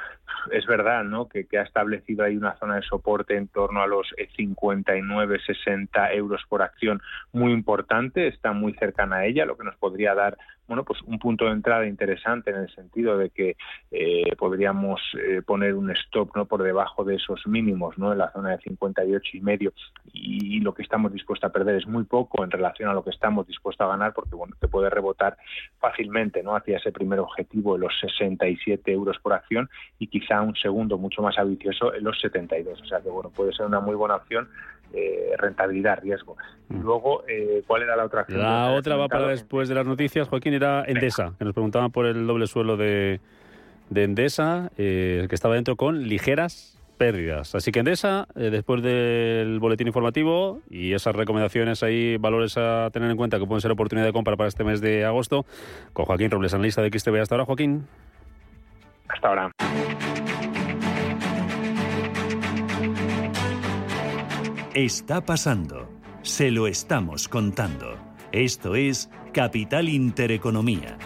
Es 0.52 0.66
verdad 0.68 1.04
¿no? 1.04 1.28
que, 1.28 1.48
que, 1.48 1.58
ha 1.58 1.64
establecido 1.64 2.24
ahí 2.24 2.38
una 2.38 2.56
zona 2.58 2.76
de 2.76 2.84
soporte 2.84 3.36
en 3.36 3.48
torno 3.48 3.82
a 3.82 3.88
los 3.88 4.14
59, 4.36 5.40
60 5.46 6.14
euros 6.14 6.44
por 6.48 6.62
acción 6.62 7.02
muy 7.34 7.52
importante, 7.52 8.28
está 8.28 8.52
muy 8.52 8.74
cercana 8.74 9.18
a 9.18 9.26
ella, 9.26 9.46
lo 9.46 9.58
que 9.58 9.64
nos 9.64 9.76
podría 9.78 10.14
dar 10.14 10.38
bueno, 10.68 10.84
pues 10.84 11.02
un 11.04 11.18
punto 11.18 11.46
de 11.46 11.52
entrada 11.52 11.88
interesante 11.88 12.52
en 12.52 12.58
el 12.58 12.70
sentido 12.74 13.18
de 13.18 13.30
que 13.30 13.56
eh, 13.92 14.36
podríamos 14.38 15.02
eh, 15.18 15.42
poner 15.46 15.74
un 15.76 15.92
stop 15.92 16.36
no 16.36 16.46
por 16.46 16.64
debajo 16.64 17.04
de 17.04 17.16
esos 17.16 17.48
mínimos, 17.48 17.98
no 17.98 18.12
en 18.12 18.18
la 18.18 18.32
zona 18.32 18.52
de 18.52 18.58
58 18.60 19.38
y 19.38 19.42
medio 19.42 19.74
y, 20.14 20.60
lo 20.60 20.74
que 20.74 20.82
estamos 20.82 21.14
dispuestos 21.14 21.50
a 21.50 21.54
perder 21.54 21.76
es 21.76 21.88
muy 21.88 22.04
poco 22.04 22.44
en 22.44 22.52
relación 22.52 22.90
a 22.90 22.94
lo 22.94 23.04
que 23.04 23.12
estamos 23.12 23.48
dispuestos 23.48 23.86
a 23.86 23.90
ganar 23.90 24.14
porque 24.14 24.36
bueno 24.36 24.56
te 24.60 24.68
puede 24.68 24.90
rebotar 24.90 25.38
fácilmente 25.80 26.44
no 26.44 26.56
hacia 26.56 26.78
ese 26.78 26.92
primer 26.92 27.20
objetivo 27.20 27.76
de 27.76 27.82
los 27.82 27.94
67 28.02 28.92
euros 28.92 29.18
por 29.20 29.34
acción 29.34 29.70
y 30.00 30.08
quizá 30.08 30.42
un 30.42 30.56
segundo 30.56 30.98
mucho 30.98 31.22
más 31.22 31.38
ambicioso 31.38 31.94
en 31.94 32.04
los 32.04 32.20
72 32.20 32.82
o 32.82 32.86
sea 32.86 33.02
que 33.02 33.10
bueno 33.10 33.30
puede 33.30 33.54
ser 33.54 33.68
una 33.68 33.80
muy 33.80 33.96
buena 33.96 34.16
opción 34.16 34.50
eh, 34.94 35.32
rentabilidad, 35.38 36.00
riesgo. 36.02 36.38
Y 36.70 36.76
mm. 36.76 36.82
luego, 36.82 37.24
eh, 37.28 37.64
¿cuál 37.68 37.84
era 37.84 37.96
la 37.96 38.06
otra 38.06 38.22
acción? 38.22 38.42
La 38.42 38.72
otra 38.72 38.96
va 38.96 39.08
para 39.08 39.28
después 39.28 39.70
de 39.70 39.76
las 39.76 39.86
noticias, 39.86 40.28
Joaquín, 40.28 40.54
era 40.54 40.84
Endesa, 40.86 41.34
que 41.38 41.46
nos 41.46 41.54
preguntaban 41.54 41.92
por 41.92 42.06
el 42.06 42.26
doble 42.28 42.48
suelo 42.48 42.78
de, 42.78 43.20
de 43.90 44.04
Endesa, 44.04 44.72
eh, 44.78 45.26
que 45.30 45.36
estaba 45.36 45.56
dentro 45.56 45.76
con 45.76 46.08
ligeras 46.08 46.80
pérdidas. 46.98 47.54
Así 47.54 47.72
que 47.72 47.80
Endesa, 47.80 48.28
después 48.34 48.82
del 48.82 49.60
boletín 49.60 49.88
informativo 49.88 50.62
y 50.70 50.94
esas 50.94 51.16
recomendaciones 51.16 51.84
ahí, 51.84 52.18
valores 52.18 52.58
a 52.58 52.90
tener 52.92 53.12
en 53.12 53.18
cuenta 53.18 53.38
que 53.38 53.46
pueden 53.46 53.62
ser 53.62 53.72
oportunidad 53.72 54.08
de 54.08 54.14
compra 54.14 54.36
para 54.36 54.48
este 54.48 54.64
mes 54.64 54.82
de 54.82 55.06
agosto, 55.06 55.46
con 55.94 56.06
Joaquín 56.06 56.32
Robles, 56.32 56.54
analista 56.54 56.82
de 56.82 56.90
XTV. 56.90 57.22
Hasta 57.22 57.36
ahora, 57.36 57.46
Joaquín. 57.46 57.88
Hasta 59.10 59.28
ahora. 59.28 59.52
Está 64.78 65.26
pasando. 65.26 65.90
Se 66.22 66.52
lo 66.52 66.68
estamos 66.68 67.28
contando. 67.28 67.98
Esto 68.32 68.76
es 68.76 69.10
Capital 69.34 69.90
Intereconomía. 69.90 71.00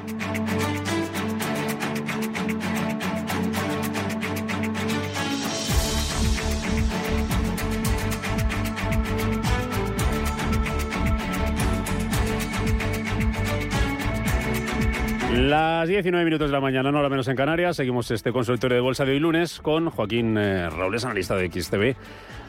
Las 15.34 15.88
19 15.88 16.26
minutos 16.26 16.50
de 16.50 16.52
la 16.52 16.60
mañana, 16.60 16.92
no 16.92 17.00
hora 17.00 17.08
menos 17.08 17.30
en 17.30 17.38
Canarias. 17.38 17.78
Seguimos 17.78 18.12
este 18.12 18.34
consultorio 18.34 18.76
de 18.76 18.82
bolsa 18.82 19.06
de 19.06 19.14
hoy 19.14 19.20
lunes 19.20 19.62
con 19.62 19.90
Joaquín 19.90 20.38
eh, 20.38 20.70
Robles, 20.70 21.06
analista 21.06 21.38
de 21.38 21.50
XTV. 21.50 21.96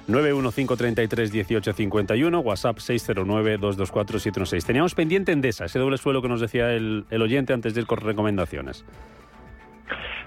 915331851, 0.08 2.44
WhatsApp 2.44 2.78
609224716. 2.78 4.66
Teníamos 4.66 4.94
pendiente 4.94 5.32
Endesa, 5.32 5.66
ese 5.66 5.78
doble 5.78 5.98
suelo 5.98 6.22
que 6.22 6.28
nos 6.28 6.40
decía 6.40 6.72
el, 6.72 7.04
el 7.10 7.22
oyente 7.22 7.52
antes 7.52 7.74
de 7.74 7.82
ir 7.82 7.86
con 7.86 7.98
recomendaciones. 7.98 8.86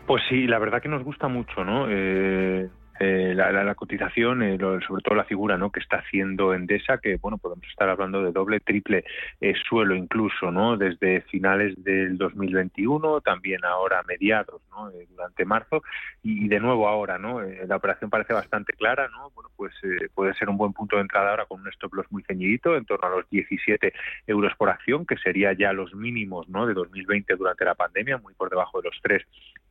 Pues 0.06 0.22
sí, 0.30 0.46
la 0.48 0.60
verdad 0.60 0.82
que 0.82 0.90
nos 0.90 1.04
gusta 1.04 1.28
mucho, 1.28 1.64
¿no? 1.64 1.88
Eh, 1.90 2.70
eh, 3.00 3.34
la, 3.36 3.76
cotización, 3.76 4.42
eh, 4.42 4.58
sobre 4.88 5.02
todo 5.04 5.16
la 5.16 5.26
figura 5.26 5.60
que 5.74 5.82
está 5.82 5.98
haciendo 5.98 6.54
Endesa, 6.54 6.98
que 7.00 7.18
bueno 7.18 7.38
podemos 7.38 7.66
estar 7.68 7.90
hablando 7.90 8.24
de 8.24 8.32
doble, 8.32 8.62
triple 8.62 9.04
eh, 9.42 9.54
suelo 9.68 9.96
incluso, 9.96 10.50
¿no? 10.52 10.78
desde 10.78 11.22
finales 11.22 11.76
del 11.84 12.18
2021, 12.18 13.20
también 13.22 13.66
ahora 13.66 14.02
mediados, 14.04 14.62
¿no? 14.70 14.92
durante 15.10 15.44
marzo 15.44 15.84
y, 16.24 16.48
de 16.48 16.60
nuevo 16.60 16.88
ahora, 16.88 17.18
¿no? 17.18 17.42
la 17.42 17.76
operación 17.76 18.10
parece 18.10 18.34
bastante 18.34 18.74
clara, 18.74 19.10
¿no? 19.10 19.30
Bueno, 19.32 19.50
pues 19.56 19.74
puede 20.14 20.34
ser 20.36 20.50
un 20.50 20.58
buen 20.58 20.74
punto 20.74 20.96
de 20.96 21.02
entrada 21.02 21.32
ahora 21.32 21.46
con 21.46 21.62
un 21.62 21.68
stop 21.70 21.94
loss 21.96 22.12
muy 22.12 22.24
ceñidito, 22.24 22.78
en 22.78 22.86
torno 22.86 23.08
a 23.08 23.18
los 23.18 23.30
17 23.30 23.94
euros 24.28 24.54
por 24.58 24.70
acción, 24.70 25.06
que 25.06 25.18
sería 25.18 25.54
ya 25.54 25.74
los 25.74 25.94
mínimos, 25.94 26.48
¿no? 26.48 26.66
De 26.66 26.74
2020 26.74 27.36
durante 27.36 27.66
la 27.66 27.76
pandemia, 27.76 28.18
muy 28.18 28.34
por 28.34 28.50
debajo 28.50 28.82
de 28.82 28.90
los 28.90 29.00
3 29.02 29.26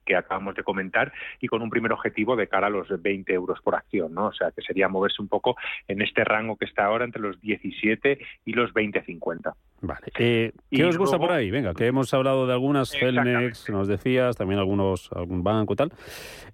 que 0.04 0.16
acabamos 0.16 0.54
de 0.54 0.62
comentar 0.62 1.12
y 1.40 1.48
con 1.48 1.62
un 1.62 1.70
primer 1.70 1.92
objetivo 1.92 2.36
de 2.36 2.48
cara 2.48 2.66
a 2.68 2.70
los 2.70 2.88
20 3.02 3.32
euros 3.32 3.60
por 3.62 3.74
acción, 3.74 4.14
¿no? 4.14 4.26
O 4.26 4.32
sea, 4.32 4.50
que 4.50 4.62
sería 4.62 4.88
moverse 4.88 5.22
un 5.22 5.28
poco 5.28 5.56
en 5.88 6.02
este 6.02 6.24
rango 6.24 6.56
que 6.56 6.64
está 6.64 6.84
ahora 6.84 7.04
entre 7.04 7.22
los 7.22 7.40
17 7.40 8.18
y 8.44 8.52
los 8.52 8.72
20-50. 8.72 9.54
Vale. 9.80 10.06
Eh, 10.18 10.52
¿Qué 10.70 10.84
os 10.84 10.96
gusta 10.96 11.18
por 11.18 11.32
ahí? 11.32 11.50
Venga, 11.50 11.74
que 11.74 11.86
hemos 11.86 12.12
hablado 12.14 12.46
de 12.46 12.52
algunas, 12.52 12.90
Celnex, 12.90 13.68
nos 13.70 13.88
decías, 13.88 14.36
también 14.36 14.58
algunos, 14.58 15.10
algún 15.12 15.42
banco 15.42 15.74
y 15.74 15.76
tal. 15.76 15.92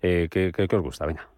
Eh, 0.02 0.28
¿qué, 0.30 0.52
qué, 0.54 0.66
qué 0.66 0.76
os 0.76 0.82
gusta? 0.82 1.06
Venga. 1.06 1.28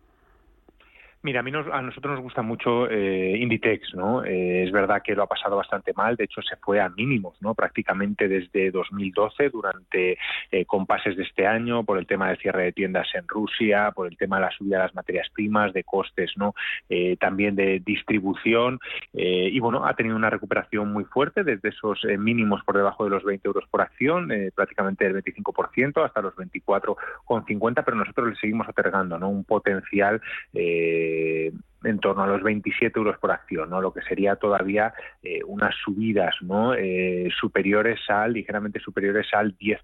Mira, 1.24 1.38
a, 1.38 1.42
mí 1.44 1.52
a 1.54 1.82
nosotros 1.82 2.14
nos 2.14 2.20
gusta 2.22 2.42
mucho 2.42 2.90
eh, 2.90 3.36
Inditex, 3.38 3.94
¿no? 3.94 4.24
Eh, 4.24 4.64
es 4.64 4.72
verdad 4.72 5.02
que 5.04 5.14
lo 5.14 5.22
ha 5.22 5.28
pasado 5.28 5.56
bastante 5.56 5.92
mal, 5.92 6.16
de 6.16 6.24
hecho 6.24 6.42
se 6.42 6.56
fue 6.56 6.80
a 6.80 6.88
mínimos, 6.88 7.40
¿no? 7.40 7.54
Prácticamente 7.54 8.26
desde 8.26 8.72
2012, 8.72 9.50
durante 9.50 10.18
eh, 10.50 10.64
compases 10.64 11.16
de 11.16 11.22
este 11.22 11.46
año, 11.46 11.84
por 11.84 11.98
el 11.98 12.08
tema 12.08 12.26
del 12.26 12.38
cierre 12.38 12.64
de 12.64 12.72
tiendas 12.72 13.06
en 13.14 13.28
Rusia, 13.28 13.92
por 13.94 14.08
el 14.08 14.16
tema 14.16 14.36
de 14.36 14.42
la 14.42 14.50
subida 14.50 14.78
de 14.78 14.82
las 14.82 14.94
materias 14.96 15.28
primas, 15.32 15.72
de 15.72 15.84
costes, 15.84 16.32
¿no? 16.36 16.56
Eh, 16.88 17.16
también 17.20 17.54
de 17.54 17.80
distribución, 17.84 18.80
y 19.12 19.60
bueno, 19.60 19.86
ha 19.86 19.94
tenido 19.94 20.16
una 20.16 20.30
recuperación 20.30 20.92
muy 20.92 21.04
fuerte 21.04 21.44
desde 21.44 21.68
esos 21.68 22.04
mínimos 22.18 22.64
por 22.64 22.76
debajo 22.76 23.04
de 23.04 23.10
los 23.10 23.22
20 23.22 23.46
euros 23.46 23.64
por 23.70 23.82
acción, 23.82 24.30
prácticamente 24.54 25.04
del 25.04 25.22
25% 25.22 26.04
hasta 26.04 26.22
los 26.22 26.34
24,50, 26.34 27.82
pero 27.84 27.96
nosotros 27.96 28.30
le 28.30 28.36
seguimos 28.36 28.68
otorgando, 28.68 29.18
¿no? 29.18 29.28
Un 29.28 29.44
potencial 29.44 30.20
eh, 30.54 31.11
eh, 31.12 31.52
en 31.84 31.98
torno 31.98 32.22
a 32.22 32.26
los 32.26 32.42
27 32.42 32.98
euros 32.98 33.18
por 33.18 33.30
acción, 33.30 33.70
¿no? 33.70 33.80
lo 33.80 33.92
que 33.92 34.02
sería 34.02 34.36
todavía 34.36 34.92
eh, 35.22 35.40
unas 35.46 35.74
subidas 35.84 36.34
¿no? 36.42 36.74
Eh, 36.74 37.28
superiores 37.38 38.00
al, 38.08 38.32
ligeramente 38.32 38.80
superiores 38.80 39.28
al 39.32 39.56
10%. 39.56 39.78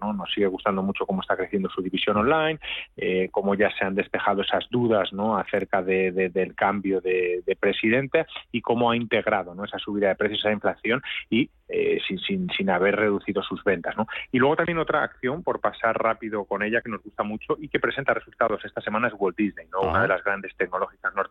¿no? 0.00 0.12
Nos 0.12 0.32
sigue 0.32 0.46
gustando 0.46 0.82
mucho 0.82 1.06
cómo 1.06 1.22
está 1.22 1.36
creciendo 1.36 1.68
su 1.68 1.82
división 1.82 2.16
online, 2.16 2.58
eh, 2.96 3.28
cómo 3.30 3.54
ya 3.54 3.70
se 3.78 3.84
han 3.84 3.94
despejado 3.94 4.42
esas 4.42 4.68
dudas 4.70 5.12
¿no? 5.12 5.36
acerca 5.36 5.82
de, 5.82 6.12
del 6.12 6.54
cambio 6.54 7.00
de, 7.00 7.42
presidente 7.58 8.26
y 8.52 8.60
cómo 8.60 8.90
ha 8.90 8.96
integrado 8.96 9.54
¿no? 9.54 9.64
esa 9.64 9.78
subida 9.78 10.08
de 10.08 10.14
precios, 10.14 10.40
esa 10.40 10.52
inflación 10.52 11.02
y 11.30 11.50
sin, 12.06 12.18
sin, 12.20 12.48
sin, 12.50 12.70
haber 12.70 12.94
reducido 12.94 13.42
sus 13.42 13.64
ventas. 13.64 13.96
¿no? 13.96 14.06
Y 14.30 14.38
luego 14.38 14.56
también 14.56 14.78
otra 14.78 15.02
acción, 15.02 15.42
por 15.42 15.60
pasar 15.60 16.00
rápido 16.00 16.44
con 16.44 16.62
ella, 16.62 16.80
que 16.80 16.90
nos 16.90 17.02
gusta 17.02 17.22
mucho 17.24 17.56
y 17.58 17.68
que 17.68 17.80
presenta 17.80 18.14
resultados 18.14 18.64
esta 18.64 18.80
semana 18.80 19.08
es 19.08 19.14
Walt 19.18 19.36
Disney, 19.36 19.66
¿no? 19.72 19.80
una 19.80 20.02
de 20.02 20.08
las 20.08 20.22
grandes 20.22 20.54
tecnológicas 20.56 21.14
norteamericanas, 21.14 21.25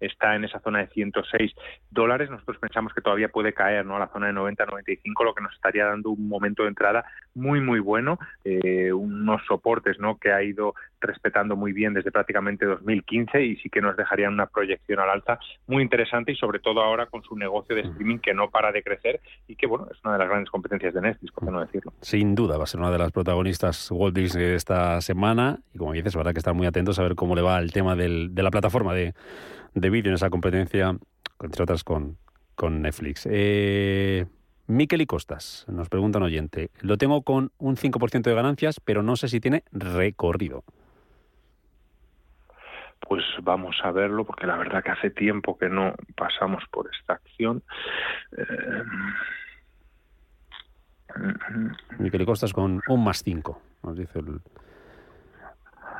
está 0.00 0.34
en 0.36 0.44
esa 0.44 0.60
zona 0.60 0.80
de 0.80 0.88
106 0.88 1.52
dólares. 1.90 2.30
Nosotros 2.30 2.58
pensamos 2.58 2.92
que 2.92 3.00
todavía 3.00 3.28
puede 3.28 3.52
caer 3.52 3.84
¿no? 3.84 3.96
a 3.96 4.00
la 4.00 4.08
zona 4.08 4.28
de 4.28 4.32
90-95, 4.34 5.24
lo 5.24 5.34
que 5.34 5.42
nos 5.42 5.54
estaría 5.54 5.86
dando 5.86 6.10
un 6.10 6.28
momento 6.28 6.62
de 6.62 6.68
entrada 6.68 7.04
muy, 7.34 7.60
muy 7.60 7.80
bueno, 7.80 8.18
eh, 8.44 8.92
unos 8.92 9.42
soportes 9.46 9.98
¿no? 9.98 10.18
que 10.18 10.32
ha 10.32 10.42
ido 10.42 10.74
respetando 11.00 11.56
muy 11.56 11.72
bien 11.72 11.94
desde 11.94 12.10
prácticamente 12.10 12.66
2015 12.66 13.42
y 13.44 13.56
sí 13.56 13.70
que 13.70 13.80
nos 13.80 13.96
dejarían 13.96 14.32
una 14.32 14.46
proyección 14.46 14.98
al 14.98 15.10
alza 15.10 15.38
muy 15.66 15.82
interesante 15.82 16.32
y 16.32 16.36
sobre 16.36 16.58
todo 16.58 16.82
ahora 16.82 17.06
con 17.06 17.22
su 17.22 17.36
negocio 17.36 17.76
de 17.76 17.82
streaming 17.82 18.18
que 18.18 18.34
no 18.34 18.50
para 18.50 18.72
de 18.72 18.82
crecer 18.82 19.20
y 19.46 19.54
que 19.54 19.66
bueno 19.66 19.86
es 19.92 19.98
una 20.04 20.14
de 20.14 20.18
las 20.18 20.28
grandes 20.28 20.50
competencias 20.50 20.94
de 20.94 21.00
Netflix, 21.00 21.32
por 21.32 21.44
qué 21.44 21.50
no 21.52 21.60
decirlo. 21.60 21.92
Sin 22.00 22.34
duda 22.34 22.58
va 22.58 22.64
a 22.64 22.66
ser 22.66 22.80
una 22.80 22.90
de 22.90 22.98
las 22.98 23.12
protagonistas 23.12 23.90
Walt 23.92 24.16
Disney 24.16 24.46
de 24.46 24.54
esta 24.56 25.00
semana 25.00 25.60
y 25.72 25.78
como 25.78 25.92
dices, 25.92 26.16
habrá 26.16 26.32
que 26.32 26.38
estar 26.38 26.54
muy 26.54 26.66
atentos 26.66 26.98
a 26.98 27.02
ver 27.02 27.14
cómo 27.14 27.34
le 27.34 27.42
va 27.42 27.58
el 27.58 27.72
tema 27.72 27.94
del, 27.94 28.34
de 28.34 28.42
la 28.42 28.50
plataforma 28.50 28.87
de, 28.94 29.14
de 29.74 29.90
vídeo 29.90 30.10
en 30.10 30.14
esa 30.14 30.30
competencia, 30.30 30.96
entre 31.40 31.62
otras 31.62 31.84
con, 31.84 32.18
con 32.54 32.82
Netflix. 32.82 33.26
Eh, 33.30 34.26
Miquel 34.66 35.00
y 35.00 35.06
Costas, 35.06 35.64
nos 35.68 35.88
pregunta 35.88 36.18
un 36.18 36.24
oyente, 36.24 36.70
lo 36.80 36.98
tengo 36.98 37.22
con 37.22 37.52
un 37.58 37.76
5% 37.76 38.22
de 38.22 38.34
ganancias, 38.34 38.80
pero 38.80 39.02
no 39.02 39.16
sé 39.16 39.28
si 39.28 39.40
tiene 39.40 39.64
recorrido 39.72 40.64
pues 43.08 43.24
vamos 43.42 43.76
a 43.82 43.90
verlo, 43.90 44.24
porque 44.24 44.46
la 44.46 44.56
verdad 44.56 44.82
que 44.82 44.90
hace 44.90 45.10
tiempo 45.10 45.56
que 45.56 45.68
no 45.68 45.94
pasamos 46.14 46.62
por 46.70 46.90
esta 46.94 47.14
acción. 47.14 47.62
Eh... 48.36 48.82
Miquel 51.98 52.26
Costas 52.26 52.52
con 52.52 52.82
un 52.86 53.04
más 53.04 53.22
5, 53.22 53.62
nos 53.82 53.96
dice 53.96 54.18
el, 54.18 54.40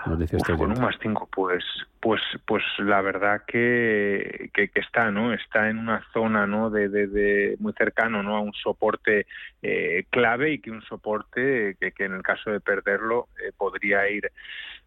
nos 0.07 0.19
dice 0.19 0.37
este 0.37 0.57
con 0.57 0.73
un 0.73 0.81
más 0.81 0.97
5, 1.01 1.29
pues, 1.33 1.65
pues, 2.01 2.21
pues 2.47 2.63
la 2.79 3.01
verdad 3.03 3.43
que, 3.47 4.51
que, 4.53 4.71
está, 4.75 5.11
¿no? 5.11 5.33
Está 5.33 5.69
en 5.69 5.79
una 5.79 6.05
zona, 6.13 6.47
¿no? 6.47 6.71
De, 6.71 6.89
de, 6.89 7.57
muy 7.59 7.73
cercano, 7.73 8.23
¿no? 8.23 8.37
A 8.37 8.41
un 8.41 8.53
soporte 8.53 9.27
eh, 9.63 10.05
clave 10.11 10.53
y 10.53 10.59
que 10.61 10.71
un 10.71 10.83
soporte 10.83 11.77
que, 11.81 11.93
que 11.93 12.05
en 12.05 12.15
el 12.15 12.23
caso 12.23 12.51
de 12.51 12.61
perderlo 12.61 13.29
eh, 13.45 13.53
podría 13.57 14.09
ir 14.09 14.31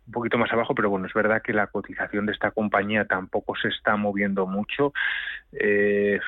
un 0.07 0.13
poquito 0.13 0.37
más 0.37 0.51
abajo, 0.51 0.75
pero 0.75 0.89
bueno, 0.89 1.07
es 1.07 1.13
verdad 1.13 1.41
que 1.41 1.53
la 1.53 1.67
cotización 1.67 2.25
de 2.25 2.33
esta 2.33 2.51
compañía 2.51 3.05
tampoco 3.05 3.55
se 3.55 3.69
está 3.69 3.95
moviendo 3.95 4.45
mucho. 4.47 4.93
Eh, 5.53 6.19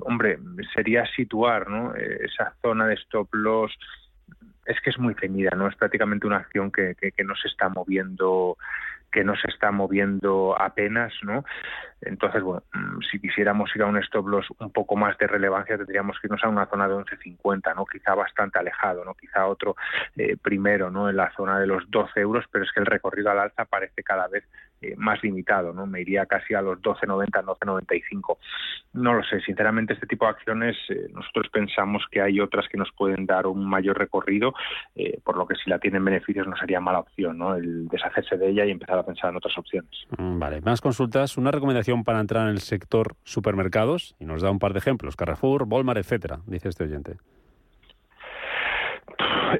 hombre, 0.00 0.38
sería 0.74 1.04
situar 1.14 1.68
¿no? 1.68 1.94
Eh, 1.94 2.20
esa 2.24 2.54
zona 2.62 2.86
de 2.86 2.94
stop 2.94 3.34
loss. 3.34 3.72
Es 4.66 4.80
que 4.80 4.90
es 4.90 4.98
muy 4.98 5.14
ceñida, 5.14 5.50
¿no? 5.56 5.68
Es 5.68 5.76
prácticamente 5.76 6.26
una 6.26 6.38
acción 6.38 6.70
que, 6.70 6.94
que, 7.00 7.12
que 7.12 7.24
no 7.24 7.34
se 7.36 7.48
está 7.48 7.68
moviendo 7.68 8.56
que 9.16 9.24
no 9.24 9.34
se 9.34 9.48
está 9.48 9.70
moviendo 9.70 10.54
apenas, 10.60 11.10
¿no? 11.22 11.42
Entonces, 12.02 12.42
bueno, 12.42 12.62
mm, 12.74 13.00
si 13.10 13.18
quisiéramos 13.18 13.74
ir 13.74 13.80
a 13.82 13.86
un 13.86 13.96
stop 13.96 14.28
loss 14.28 14.46
un 14.58 14.70
poco 14.70 14.94
más 14.94 15.16
de 15.16 15.26
relevancia, 15.26 15.78
tendríamos 15.78 16.18
que 16.20 16.26
irnos 16.26 16.44
a 16.44 16.48
una 16.48 16.66
zona 16.66 16.86
de 16.86 16.94
11.50, 16.96 17.74
¿no? 17.74 17.86
Quizá 17.86 18.14
bastante 18.14 18.58
alejado, 18.58 19.06
¿no? 19.06 19.14
Quizá 19.14 19.46
otro 19.46 19.74
eh, 20.16 20.36
primero, 20.36 20.90
¿no? 20.90 21.08
En 21.08 21.16
la 21.16 21.32
zona 21.34 21.58
de 21.58 21.66
los 21.66 21.90
12 21.90 22.20
euros, 22.20 22.44
pero 22.50 22.64
es 22.64 22.72
que 22.72 22.80
el 22.80 22.86
recorrido 22.86 23.30
al 23.30 23.38
alza 23.38 23.64
parece 23.64 24.02
cada 24.02 24.28
vez 24.28 24.44
eh, 24.82 24.94
más 24.96 25.22
limitado, 25.22 25.72
¿no? 25.72 25.86
Me 25.86 26.00
iría 26.00 26.26
casi 26.26 26.54
a 26.54 26.62
los 26.62 26.80
12.90, 26.80 27.44
12.95. 27.44 28.38
No 28.94 29.14
lo 29.14 29.22
sé, 29.24 29.40
sinceramente 29.40 29.94
este 29.94 30.06
tipo 30.06 30.24
de 30.24 30.32
acciones 30.32 30.76
eh, 30.88 31.08
nosotros 31.12 31.48
pensamos 31.52 32.04
que 32.10 32.20
hay 32.20 32.40
otras 32.40 32.68
que 32.68 32.78
nos 32.78 32.90
pueden 32.92 33.26
dar 33.26 33.46
un 33.46 33.68
mayor 33.68 33.98
recorrido, 33.98 34.54
por 35.24 35.36
lo 35.36 35.46
que 35.46 35.54
si 35.56 35.68
la 35.70 35.78
tienen 35.78 36.04
beneficios 36.04 36.46
no 36.46 36.56
sería 36.56 36.80
mala 36.80 37.00
opción, 37.00 37.38
¿no? 37.38 37.54
El 37.54 37.88
deshacerse 37.88 38.36
de 38.36 38.50
ella 38.50 38.64
y 38.64 38.70
empezar 38.70 38.98
a 38.98 39.04
pensar 39.04 39.30
en 39.30 39.36
otras 39.36 39.56
opciones. 39.58 39.90
Mm, 40.18 40.38
vale, 40.38 40.60
más 40.60 40.80
consultas. 40.80 41.36
Una 41.36 41.50
recomendación 41.50 42.04
para 42.04 42.20
entrar 42.20 42.44
en 42.44 42.50
el 42.50 42.60
sector 42.60 43.16
supermercados 43.24 44.14
y 44.18 44.24
nos 44.24 44.42
da 44.42 44.50
un 44.50 44.58
par 44.58 44.72
de 44.72 44.78
ejemplos: 44.78 45.16
Carrefour, 45.16 45.66
Walmart, 45.68 45.98
etcétera, 45.98 46.40
dice 46.46 46.68
este 46.68 46.84
oyente. 46.84 47.16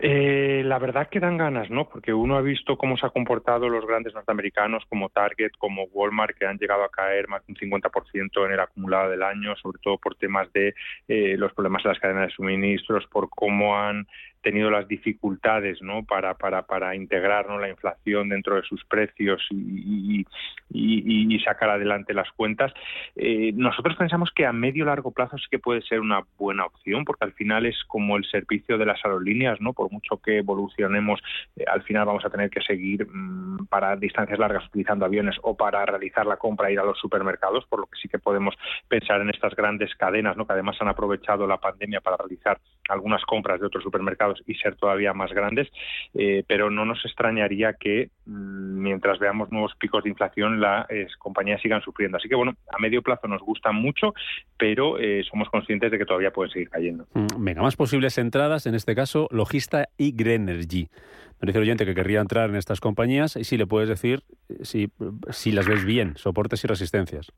Eh, 0.03 0.63
la 0.65 0.79
verdad 0.79 1.09
que 1.09 1.21
dan 1.21 1.37
ganas, 1.37 1.71
¿no? 1.71 1.89
Porque 1.89 2.13
uno 2.13 2.37
ha 2.37 2.41
visto 2.41 2.77
cómo 2.77 2.97
se 2.97 3.07
han 3.07 3.13
comportado 3.13 3.69
los 3.69 3.87
grandes 3.87 4.15
norteamericanos 4.15 4.85
como 4.89 5.09
Target, 5.09 5.53
como 5.59 5.85
Walmart, 5.93 6.37
que 6.37 6.47
han 6.47 6.59
llegado 6.59 6.85
a 6.85 6.91
caer 6.91 7.29
más 7.29 7.47
de 7.47 7.53
un 7.53 7.59
50% 7.59 8.47
en 8.47 8.53
el 8.53 8.61
acumulado 8.61 9.11
del 9.11 9.23
año, 9.23 9.55
sobre 9.57 9.79
todo 9.83 9.99
por 9.99 10.15
temas 10.17 10.53
de 10.53 10.75
eh, 11.09 11.37
los 11.37 11.53
problemas 11.53 11.83
de 11.83 11.89
las 11.91 11.99
cadenas 11.99 12.29
de 12.29 12.35
suministros, 12.35 13.07
por 13.07 13.29
cómo 13.31 13.77
han 13.79 14.07
tenido 14.47 14.71
las 14.71 14.87
dificultades 14.87 15.83
¿no? 15.83 16.05
para, 16.05 16.35
para, 16.35 16.63
para 16.63 16.95
integrar 16.95 17.49
¿no? 17.49 17.59
la 17.59 17.69
inflación 17.69 18.29
dentro 18.29 18.55
de 18.55 18.63
sus 18.63 18.85
precios 18.85 19.45
y, 19.51 20.25
y, 20.71 21.41
sacar 21.41 21.71
adelante 21.71 22.15
las 22.15 22.31
cuentas. 22.31 22.73
Eh, 23.17 23.53
nosotros 23.55 23.97
pensamos 23.97 24.31
que 24.31 24.47
a 24.47 24.53
medio 24.53 24.85
largo 24.85 25.11
plazo 25.11 25.37
sí 25.37 25.47
que 25.51 25.59
puede 25.59 25.83
ser 25.83 25.99
una 25.99 26.21
buena 26.39 26.65
opción, 26.65 27.05
porque 27.05 27.25
al 27.25 27.33
final 27.33 27.67
es 27.67 27.77
como 27.89 28.17
el 28.17 28.25
servicio 28.25 28.79
de 28.79 28.87
las 28.87 29.05
aerolíneas, 29.05 29.61
¿no? 29.61 29.73
Por 29.77 29.93
mucho 29.93 30.17
que 30.17 30.39
evolucionemos, 30.39 31.21
eh, 31.55 31.65
al 31.67 31.83
final 31.83 32.07
vamos 32.07 32.25
a 32.25 32.31
tener 32.31 32.51
que 32.51 32.63
seguir 32.63 33.07
mm, 33.07 33.67
para 33.67 33.95
distancias 33.97 34.39
largas 34.39 34.67
utilizando 34.67 35.05
aviones 35.05 35.37
o 35.43 35.57
para 35.57 35.85
realizar 35.85 36.27
la 36.27 36.39
compra, 36.39 36.71
ir 36.71 36.81
a 36.81 36.85
los 36.85 36.99
supermercados, 36.99 37.67
por 37.67 37.81
lo 37.81 37.87
que 37.87 37.99
sí 38.01 38.09
que 38.09 38.19
podemos 38.19 38.55
pensar 38.89 39.21
en 39.21 39.31
estas 39.31 39.55
grandes 39.55 39.95
cadenas, 39.95 40.37
¿no? 40.37 40.47
que 40.47 40.55
además 40.55 40.77
han 40.81 40.89
aprovechado 40.89 41.47
la 41.47 41.59
pandemia 41.59 42.01
para 42.01 42.17
realizar 42.17 42.59
algunas 42.89 43.23
compras 43.25 43.61
de 43.61 43.67
otros 43.67 43.85
supermercados 43.85 44.07
mercados 44.07 44.43
y 44.47 44.55
ser 44.55 44.77
todavía 44.77 45.13
más 45.13 45.33
grandes, 45.33 45.69
eh, 46.15 46.45
pero 46.47 46.71
no 46.71 46.85
nos 46.85 47.05
extrañaría 47.05 47.75
que 47.75 48.11
mm, 48.25 48.83
mientras 48.83 49.19
veamos 49.19 49.51
nuevos 49.51 49.75
picos 49.79 50.05
de 50.05 50.11
inflación 50.11 50.61
las 50.61 50.87
compañías 51.19 51.61
sigan 51.61 51.83
sufriendo. 51.83 52.17
Así 52.17 52.29
que 52.29 52.37
bueno, 52.37 52.55
a 52.73 52.79
medio 52.79 53.03
plazo 53.03 53.27
nos 53.27 53.43
gustan 53.43 53.75
mucho, 53.75 54.15
pero 54.57 54.97
somos 55.29 55.51
conscientes 55.51 55.91
de 55.91 55.99
que 55.99 56.07
todavía 56.07 56.31
pueden 56.31 56.53
seguir 56.53 56.71
cayendo. 56.71 57.07
Mm, 57.15 57.45
venga, 57.45 57.63
más 57.63 57.77
posibles 57.77 58.17
entradas, 58.19 58.67
en 58.67 58.75
este 58.75 58.95
caso, 58.95 59.29
Y 59.97 60.13
Grenergy. 60.13 60.89
Me 61.41 61.47
dice 61.47 61.59
el 61.59 61.63
oyente 61.63 61.85
que 61.85 61.95
querría 61.95 62.21
entrar 62.21 62.49
en 62.49 62.57
estas 62.57 62.81
compañías 62.81 63.37
y 63.37 63.45
si 63.45 63.57
le 63.57 63.67
puedes 63.67 63.89
decir 63.89 64.25
si, 64.63 64.91
si 65.31 65.53
las 65.53 65.67
ves 65.67 65.85
bien, 65.85 66.17
soportes 66.17 66.65
y 66.65 66.67
resistencias. 66.67 67.31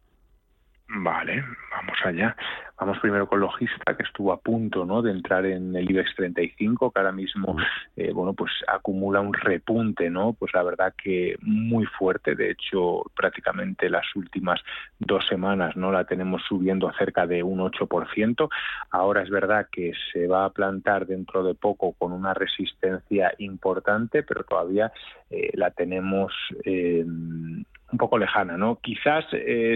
Vale, 0.89 1.45
vamos 1.89 2.05
allá. 2.05 2.37
Vamos 2.79 2.99
primero 3.01 3.29
con 3.29 3.41
Logista, 3.41 3.97
que 3.97 4.05
estuvo 4.05 4.33
a 4.33 4.41
punto 4.41 4.85
¿no? 4.85 5.03
de 5.03 5.11
entrar 5.11 5.45
en 5.47 5.75
el 5.75 5.91
IBEX 5.91 6.15
35, 6.15 6.93
que 6.93 7.01
ahora 7.01 7.11
mismo 7.11 7.57
eh, 7.97 8.13
bueno, 8.13 8.35
pues 8.35 8.53
acumula 8.69 9.21
un 9.21 9.33
repunte, 9.33 10.09
¿no? 10.11 10.35
Pues 10.35 10.55
la 10.55 10.63
verdad 10.63 10.95
que 11.03 11.37
muy 11.41 11.87
fuerte. 11.87 12.37
De 12.37 12.53
hecho, 12.53 13.03
prácticamente 13.17 13.91
las 13.91 14.05
últimas 14.15 14.61
dos 15.01 15.27
semanas 15.27 15.77
no 15.77 15.91
la 15.91 16.05
tenemos 16.05 16.43
subiendo 16.49 16.93
cerca 16.93 17.27
de 17.27 17.43
un 17.43 17.59
8%. 17.59 18.49
Ahora 18.91 19.23
es 19.23 19.31
verdad 19.31 19.67
que 19.73 19.93
se 20.13 20.29
va 20.29 20.45
a 20.45 20.51
plantar 20.51 21.07
dentro 21.07 21.43
de 21.43 21.57
poco 21.57 21.95
con 21.95 22.13
una 22.13 22.33
resistencia 22.33 23.35
importante, 23.39 24.23
pero 24.23 24.45
todavía 24.45 24.93
eh, 25.31 25.51
la 25.55 25.73
tenemos 25.73 26.33
eh, 26.65 27.03
un 27.05 27.99
poco 27.99 28.19
lejana, 28.19 28.57
¿no? 28.57 28.77
Quizás 28.77 29.25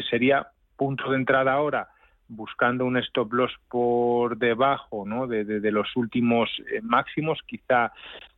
sería 0.08 0.46
punto 0.76 1.10
de 1.10 1.16
entrada 1.16 1.52
ahora 1.52 1.88
buscando 2.28 2.84
un 2.84 2.96
stop 2.98 3.32
loss 3.32 3.52
por 3.68 4.36
debajo 4.38 5.04
¿no? 5.06 5.26
de, 5.26 5.70
los 5.70 5.96
últimos 5.96 6.50
eh, 6.70 6.80
máximos, 6.82 7.40
quizá 7.46 7.92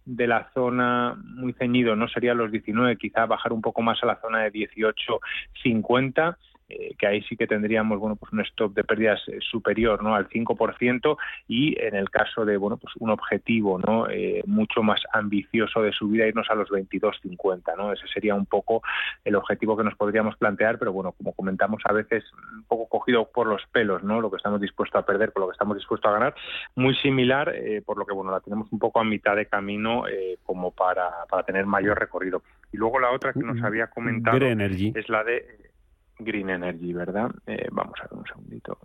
de 0.04 0.26
la 0.26 0.50
zona 0.52 1.16
muy 1.22 1.52
ceñido, 1.54 1.96
no 1.96 2.08
serían 2.08 2.38
los 2.38 2.50
19, 2.50 2.96
quizá 2.96 3.26
bajar 3.26 3.52
un 3.52 3.62
poco 3.62 3.82
más 3.82 4.02
a 4.02 4.06
la 4.06 4.20
zona 4.20 4.40
de 4.42 4.52
18.50 4.52 6.36
eh, 6.66 6.94
que 6.98 7.06
ahí 7.06 7.22
sí 7.24 7.36
que 7.36 7.46
tendríamos 7.46 7.98
bueno 7.98 8.16
pues 8.16 8.32
un 8.32 8.40
stop 8.40 8.72
de 8.72 8.84
pérdidas 8.84 9.20
eh, 9.28 9.38
superior 9.40 10.02
no 10.02 10.14
al 10.14 10.30
5% 10.30 11.16
y 11.46 11.78
en 11.78 11.94
el 11.94 12.08
caso 12.08 12.46
de 12.46 12.56
bueno 12.56 12.78
pues 12.78 12.94
un 13.00 13.10
objetivo 13.10 13.78
no 13.78 14.08
eh, 14.08 14.42
mucho 14.46 14.82
más 14.82 15.02
ambicioso 15.12 15.82
de 15.82 15.92
subida 15.92 16.26
irnos 16.26 16.48
a 16.48 16.54
los 16.54 16.70
22.50 16.70 17.76
no 17.76 17.92
ese 17.92 18.06
sería 18.08 18.34
un 18.34 18.46
poco 18.46 18.82
el 19.26 19.36
objetivo 19.36 19.76
que 19.76 19.84
nos 19.84 19.94
podríamos 19.94 20.38
plantear 20.38 20.78
pero 20.78 20.90
bueno 20.90 21.12
como 21.12 21.34
comentamos 21.34 21.82
a 21.84 21.92
veces 21.92 22.24
un 22.54 22.64
poco 22.64 22.88
cogido 22.88 23.30
por 23.30 23.46
los 23.46 23.60
pelos 23.70 24.02
no 24.02 24.22
lo 24.22 24.30
que 24.30 24.38
estamos 24.38 24.58
dispuestos 24.58 25.02
a 25.02 25.04
perder 25.04 25.32
por 25.32 25.42
lo 25.42 25.48
que 25.48 25.52
estamos 25.52 25.76
dispuestos 25.76 26.08
a 26.10 26.14
ganar. 26.14 26.34
Muy 26.76 26.94
similar 26.96 27.54
por 27.84 27.98
lo 27.98 28.06
que 28.06 28.14
bueno 28.14 28.30
la 28.30 28.40
tenemos 28.40 28.72
un 28.72 28.78
poco 28.78 29.00
a 29.00 29.04
mitad 29.04 29.36
de 29.36 29.46
camino 29.46 30.04
como 30.44 30.70
para, 30.70 31.10
para 31.28 31.42
tener 31.42 31.66
mayor 31.66 31.98
recorrido. 31.98 32.42
Y 32.72 32.76
luego 32.76 32.98
la 32.98 33.10
otra 33.10 33.32
que 33.32 33.40
nos 33.40 33.60
mm, 33.60 33.64
había 33.64 33.86
comentado 33.88 34.38
es 34.38 35.08
la 35.08 35.24
de 35.24 35.73
Green 36.18 36.50
Energy, 36.50 36.92
¿verdad? 36.92 37.30
Eh, 37.46 37.68
vamos 37.72 37.94
a 38.00 38.04
ver 38.04 38.14
un 38.14 38.26
segundito. 38.26 38.78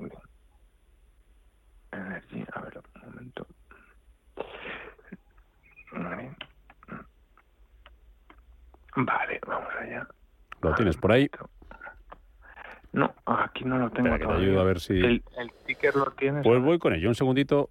Energy, 1.91 2.45
a 2.53 2.61
ver, 2.61 2.77
un 2.77 3.01
momento. 3.09 3.47
Vale, 8.95 9.39
vamos 9.47 9.69
allá. 9.79 10.07
¿Lo 10.61 10.75
tienes 10.75 10.97
por 10.97 11.11
ahí? 11.11 11.29
No, 12.91 13.13
aquí 13.25 13.63
no 13.65 13.77
lo 13.77 13.89
tengo. 13.91 14.09
Espera, 14.09 14.35
ayudo 14.35 14.59
a 14.61 14.63
ver 14.63 14.79
si. 14.79 14.93
¿El, 14.93 15.23
el 15.37 15.51
ticker 15.65 15.95
lo 15.95 16.05
tienes? 16.11 16.43
Pues 16.43 16.61
voy 16.61 16.79
con 16.79 16.93
ello. 16.93 17.07
Un 17.07 17.15
segundito. 17.15 17.69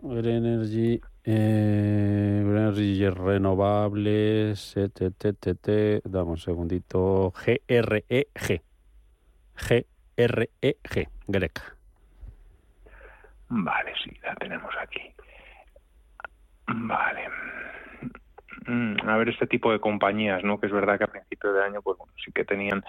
Green 0.00 0.44
Energy. 0.44 1.00
Eh, 1.24 2.42
Green 2.44 2.58
Energy 2.58 3.08
renovables. 3.08 4.74
T, 4.74 6.02
Dame 6.04 6.30
un 6.30 6.38
segundito. 6.38 7.32
GREG. 7.44 8.62
G-R-E-G, 9.58 11.08
Greca. 11.26 11.62
Vale, 13.48 13.92
sí, 14.04 14.10
la 14.22 14.34
tenemos 14.36 14.74
aquí. 14.80 15.00
Vale. 16.66 17.28
Mm, 18.66 19.08
a 19.08 19.16
ver, 19.16 19.30
este 19.30 19.46
tipo 19.46 19.72
de 19.72 19.80
compañías, 19.80 20.44
¿no? 20.44 20.60
Que 20.60 20.66
es 20.66 20.72
verdad 20.72 20.98
que 20.98 21.04
a 21.04 21.08
principio 21.08 21.52
de 21.54 21.64
año, 21.64 21.80
pues 21.80 21.96
bueno, 21.96 22.12
sí 22.22 22.30
que 22.32 22.44
tenían 22.44 22.84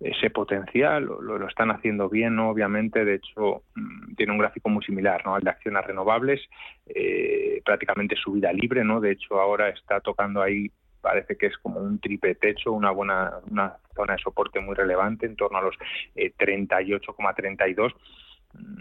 ese 0.00 0.28
potencial, 0.28 1.04
lo, 1.04 1.22
lo 1.22 1.48
están 1.48 1.70
haciendo 1.70 2.10
bien, 2.10 2.36
¿no? 2.36 2.50
Obviamente, 2.50 3.04
de 3.04 3.14
hecho, 3.14 3.62
mm, 3.74 4.14
tiene 4.14 4.32
un 4.32 4.38
gráfico 4.38 4.68
muy 4.68 4.84
similar, 4.84 5.24
¿no? 5.24 5.34
Al 5.34 5.42
de 5.42 5.50
acciones 5.50 5.86
renovables, 5.86 6.42
eh, 6.86 7.62
prácticamente 7.64 8.14
subida 8.16 8.52
libre, 8.52 8.84
¿no? 8.84 9.00
De 9.00 9.12
hecho, 9.12 9.40
ahora 9.40 9.70
está 9.70 10.00
tocando 10.00 10.42
ahí 10.42 10.70
parece 11.02 11.36
que 11.36 11.46
es 11.46 11.58
como 11.58 11.80
un 11.80 11.98
triple 11.98 12.34
techo, 12.36 12.72
una 12.72 12.90
buena 12.90 13.34
una 13.50 13.76
zona 13.94 14.14
de 14.14 14.22
soporte 14.22 14.60
muy 14.60 14.74
relevante, 14.74 15.26
en 15.26 15.36
torno 15.36 15.58
a 15.58 15.62
los 15.62 15.76
38,32. 16.14 17.90
Eh, 17.90 17.94
mm, 17.94 17.94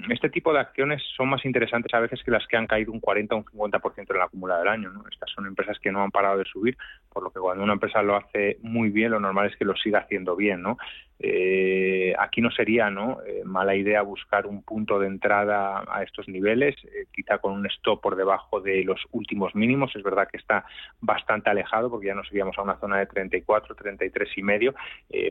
este 0.10 0.30
tipo 0.30 0.52
de 0.52 0.60
acciones 0.60 1.02
son 1.16 1.30
más 1.30 1.46
interesantes 1.46 1.94
a 1.94 2.00
veces 2.00 2.22
que 2.24 2.32
las 2.32 2.46
que 2.48 2.58
han 2.58 2.68
caído 2.68 2.92
un 2.92 3.00
40 3.00 3.36
o 3.36 3.38
un 3.40 3.46
50% 3.46 4.12
en 4.12 4.18
la 4.18 4.26
acumulada 4.26 4.60
del 4.60 4.70
año. 4.70 4.92
¿no? 4.92 5.04
Estas 5.10 5.32
son 5.32 5.46
empresas 5.46 5.80
que 5.80 5.92
no 5.92 6.04
han 6.04 6.12
parado 6.12 6.38
de 6.38 6.46
subir, 6.46 6.78
por 7.10 7.24
lo 7.24 7.32
que 7.32 7.40
cuando 7.40 7.64
una 7.64 7.74
empresa 7.74 8.02
lo 8.02 8.16
hace 8.16 8.58
muy 8.62 8.90
bien, 8.90 9.12
lo 9.12 9.20
normal 9.20 9.48
es 9.48 9.56
que 9.56 9.66
lo 9.66 9.76
siga 9.76 10.00
haciendo 10.00 10.36
bien. 10.36 10.62
¿no? 10.62 10.78
Eh, 11.20 12.14
aquí 12.20 12.42
no 12.42 12.52
sería 12.52 12.90
¿no? 12.90 13.20
Eh, 13.26 13.44
mala 13.46 13.76
idea 13.76 14.02
buscar 14.02 14.48
un 14.48 14.64
punto 14.64 15.00
de 15.00 15.08
entrada 15.08 15.84
a 15.88 16.04
estos 16.04 16.28
niveles, 16.28 16.76
quizá 17.14 17.38
con 17.38 17.54
un 17.54 17.66
stop 17.68 18.02
por 18.02 18.16
debajo 18.16 18.60
de 18.60 18.84
los 18.84 19.00
últimos 19.12 19.56
mínimos. 19.56 19.96
Es 19.96 20.04
verdad 20.04 20.28
que 20.30 20.38
está 20.38 20.66
bastante 21.00 21.50
alejado 21.50 21.90
porque 21.90 22.08
ya 22.08 22.16
nos 22.16 22.30
iríamos 22.32 22.58
a 22.58 22.64
una 22.64 22.80
zona 22.80 23.00
de 23.00 23.06
34, 23.06 23.76
33 23.76 24.38
y 24.38 24.44
medio, 24.44 24.76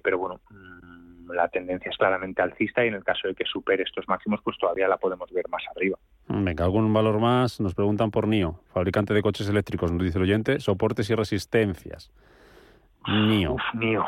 pero 0.02 0.18
bueno. 0.18 0.40
Mm, 0.50 0.89
la 1.32 1.48
tendencia 1.48 1.90
es 1.90 1.96
claramente 1.96 2.42
alcista 2.42 2.84
y 2.84 2.88
en 2.88 2.94
el 2.94 3.04
caso 3.04 3.28
de 3.28 3.34
que 3.34 3.44
supere 3.44 3.82
estos 3.82 4.08
máximos, 4.08 4.40
pues 4.42 4.56
todavía 4.58 4.88
la 4.88 4.96
podemos 4.96 5.30
ver 5.32 5.48
más 5.48 5.62
arriba. 5.74 5.98
Venga, 6.28 6.64
algún 6.64 6.92
valor 6.92 7.18
más. 7.18 7.60
Nos 7.60 7.74
preguntan 7.74 8.10
por 8.10 8.28
NIO, 8.28 8.60
fabricante 8.72 9.14
de 9.14 9.22
coches 9.22 9.48
eléctricos, 9.48 9.90
nos 9.92 10.02
dice 10.02 10.18
el 10.18 10.24
oyente, 10.24 10.60
soportes 10.60 11.08
y 11.10 11.14
resistencias. 11.14 12.10
NIO. 13.06 13.54
Uf, 13.54 13.62
NIO. 13.74 14.06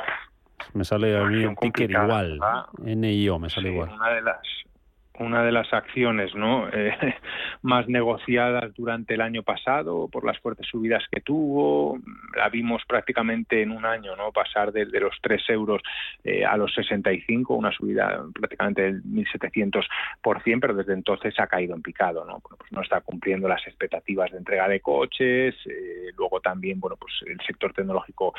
Me 0.75 0.85
sale 0.85 1.19
a 1.19 1.25
mí 1.25 1.45
un 1.45 1.57
ticker 1.57 1.91
igual. 1.91 2.41
NIO 2.79 3.39
me 3.39 3.51
sale 3.51 3.73
igual. 3.73 3.91
Una 3.91 4.11
de 4.11 4.23
las 4.23 4.39
una 5.19 5.45
de 5.45 5.53
las 5.53 5.73
acciones 5.73 6.35
¿no? 6.35 6.69
Eh, 6.73 6.97
más 7.63 7.89
negociadas 7.89 8.75
durante 8.75 9.15
el 9.15 9.21
año 9.21 9.43
pasado 9.43 10.09
por 10.09 10.25
las 10.25 10.39
fuertes 10.39 10.67
subidas 10.67 11.05
que 11.11 11.21
tuvo. 11.21 11.99
La 12.37 12.49
vimos 12.49 12.83
prácticamente 12.87 13.63
en 13.63 13.71
un 13.71 13.85
año 13.85 14.17
no 14.17 14.33
pasar 14.33 14.73
desde 14.73 15.01
los 15.01 15.15
3 15.21 15.43
euros 15.51 15.83
eh, 16.25 16.45
a 16.45 16.57
los 16.57 16.73
65, 16.75 17.55
una 17.55 17.73
subida 17.73 18.25
prácticamente 18.33 18.83
del 18.83 19.03
1.700%, 19.05 20.61
pero 20.61 20.75
desde 20.75 20.95
entonces 20.95 21.39
ha 21.39 21.47
caído 21.47 21.75
en 21.75 21.83
picado. 21.83 22.25
¿no? 22.25 22.41
pues 22.41 22.73
no 22.73 22.83
está 22.83 23.01
cumpliendo 23.01 23.49
las 23.49 23.67
expectativas 23.67 24.31
de 24.31 24.39
entrega 24.39 24.69
de 24.69 24.81
coches. 24.81 25.55
Eh, 25.67 26.11
luego 26.17 26.41
también 26.41 26.81
bueno, 26.81 26.97
pues 26.97 27.13
el 27.27 27.39
sector 27.47 27.73
tecnológico 27.73 28.35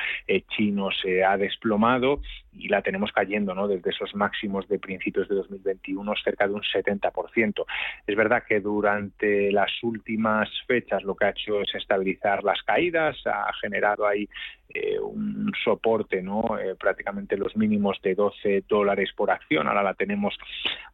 chino 0.49 0.89
se 0.91 1.23
ha 1.23 1.37
desplomado 1.37 2.21
y 2.51 2.67
la 2.67 2.81
tenemos 2.81 3.11
cayendo 3.11 3.53
¿no? 3.53 3.67
desde 3.67 3.91
esos 3.91 4.13
máximos 4.15 4.67
de 4.67 4.79
principios 4.79 5.27
de 5.27 5.35
2021 5.35 6.13
cerca 6.23 6.47
de 6.47 6.53
un 6.53 6.62
70%. 6.63 7.65
Es 8.05 8.15
verdad 8.15 8.43
que 8.47 8.59
durante 8.59 9.51
las 9.51 9.71
últimas 9.83 10.49
fechas 10.67 11.03
lo 11.03 11.15
que 11.15 11.25
ha 11.25 11.29
hecho 11.29 11.61
es 11.61 11.73
estabilizar 11.75 12.43
las 12.43 12.61
caídas, 12.63 13.17
ha 13.25 13.51
generado 13.61 14.07
ahí 14.07 14.27
eh, 14.73 14.99
un 14.99 15.51
soporte, 15.63 16.21
¿no? 16.21 16.57
Eh, 16.59 16.75
prácticamente 16.75 17.37
los 17.37 17.55
mínimos 17.55 18.01
de 18.01 18.15
12 18.15 18.63
dólares 18.67 19.11
por 19.15 19.29
acción. 19.29 19.67
Ahora 19.67 19.83
la 19.83 19.93
tenemos 19.93 20.35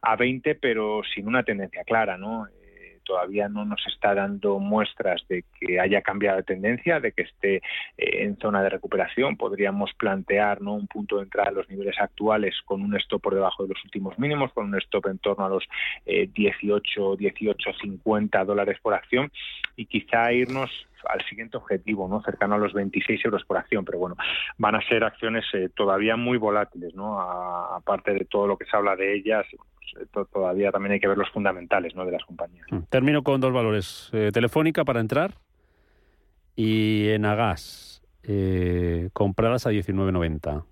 a 0.02 0.16
20, 0.16 0.54
pero 0.56 1.00
sin 1.14 1.26
una 1.26 1.42
tendencia 1.42 1.84
clara, 1.84 2.16
¿no? 2.18 2.46
Todavía 3.10 3.48
no 3.48 3.64
nos 3.64 3.84
está 3.88 4.14
dando 4.14 4.60
muestras 4.60 5.26
de 5.28 5.44
que 5.58 5.80
haya 5.80 6.00
cambiado 6.00 6.36
de 6.36 6.44
tendencia, 6.44 7.00
de 7.00 7.10
que 7.10 7.22
esté 7.22 7.56
eh, 7.56 7.62
en 8.22 8.36
zona 8.36 8.62
de 8.62 8.68
recuperación. 8.68 9.36
Podríamos 9.36 9.92
plantear 9.94 10.62
¿no? 10.62 10.74
un 10.74 10.86
punto 10.86 11.16
de 11.16 11.24
entrada 11.24 11.48
a 11.48 11.52
los 11.52 11.68
niveles 11.68 11.96
actuales 11.98 12.54
con 12.64 12.82
un 12.82 12.94
stop 12.98 13.20
por 13.20 13.34
debajo 13.34 13.64
de 13.64 13.70
los 13.70 13.84
últimos 13.84 14.16
mínimos, 14.16 14.52
con 14.52 14.66
un 14.66 14.78
stop 14.78 15.08
en 15.08 15.18
torno 15.18 15.44
a 15.44 15.48
los 15.48 15.64
18, 16.06 17.16
18,50 17.16 18.44
dólares 18.44 18.78
por 18.80 18.94
acción 18.94 19.32
y 19.74 19.86
quizá 19.86 20.32
irnos 20.32 20.70
al 21.08 21.24
siguiente 21.26 21.56
objetivo, 21.56 22.06
¿no? 22.06 22.22
cercano 22.22 22.54
a 22.54 22.58
los 22.58 22.72
26 22.72 23.24
euros 23.24 23.44
por 23.44 23.56
acción, 23.56 23.84
pero 23.84 23.98
bueno, 23.98 24.16
van 24.58 24.76
a 24.76 24.86
ser 24.86 25.02
acciones 25.02 25.44
eh, 25.54 25.68
todavía 25.74 26.16
muy 26.16 26.38
volátiles, 26.38 26.94
¿no? 26.94 27.20
aparte 27.20 28.12
de 28.12 28.24
todo 28.26 28.46
lo 28.46 28.56
que 28.56 28.66
se 28.66 28.76
habla 28.76 28.94
de 28.94 29.16
ellas, 29.16 29.46
eh, 30.00 30.06
todavía 30.32 30.70
también 30.70 30.92
hay 30.92 31.00
que 31.00 31.08
ver 31.08 31.18
los 31.18 31.30
fundamentales 31.30 31.94
¿no? 31.94 32.04
de 32.04 32.12
las 32.12 32.24
compañías. 32.24 32.66
Mm. 32.70 32.80
Termino 32.88 33.22
con 33.22 33.40
dos 33.40 33.52
valores. 33.52 34.10
Eh, 34.12 34.30
telefónica 34.32 34.84
para 34.84 35.00
entrar 35.00 35.34
y 36.56 37.08
en 37.08 37.24
Agas, 37.24 38.02
compradas 39.12 39.66
a 39.66 39.70
19.90. 39.70 40.64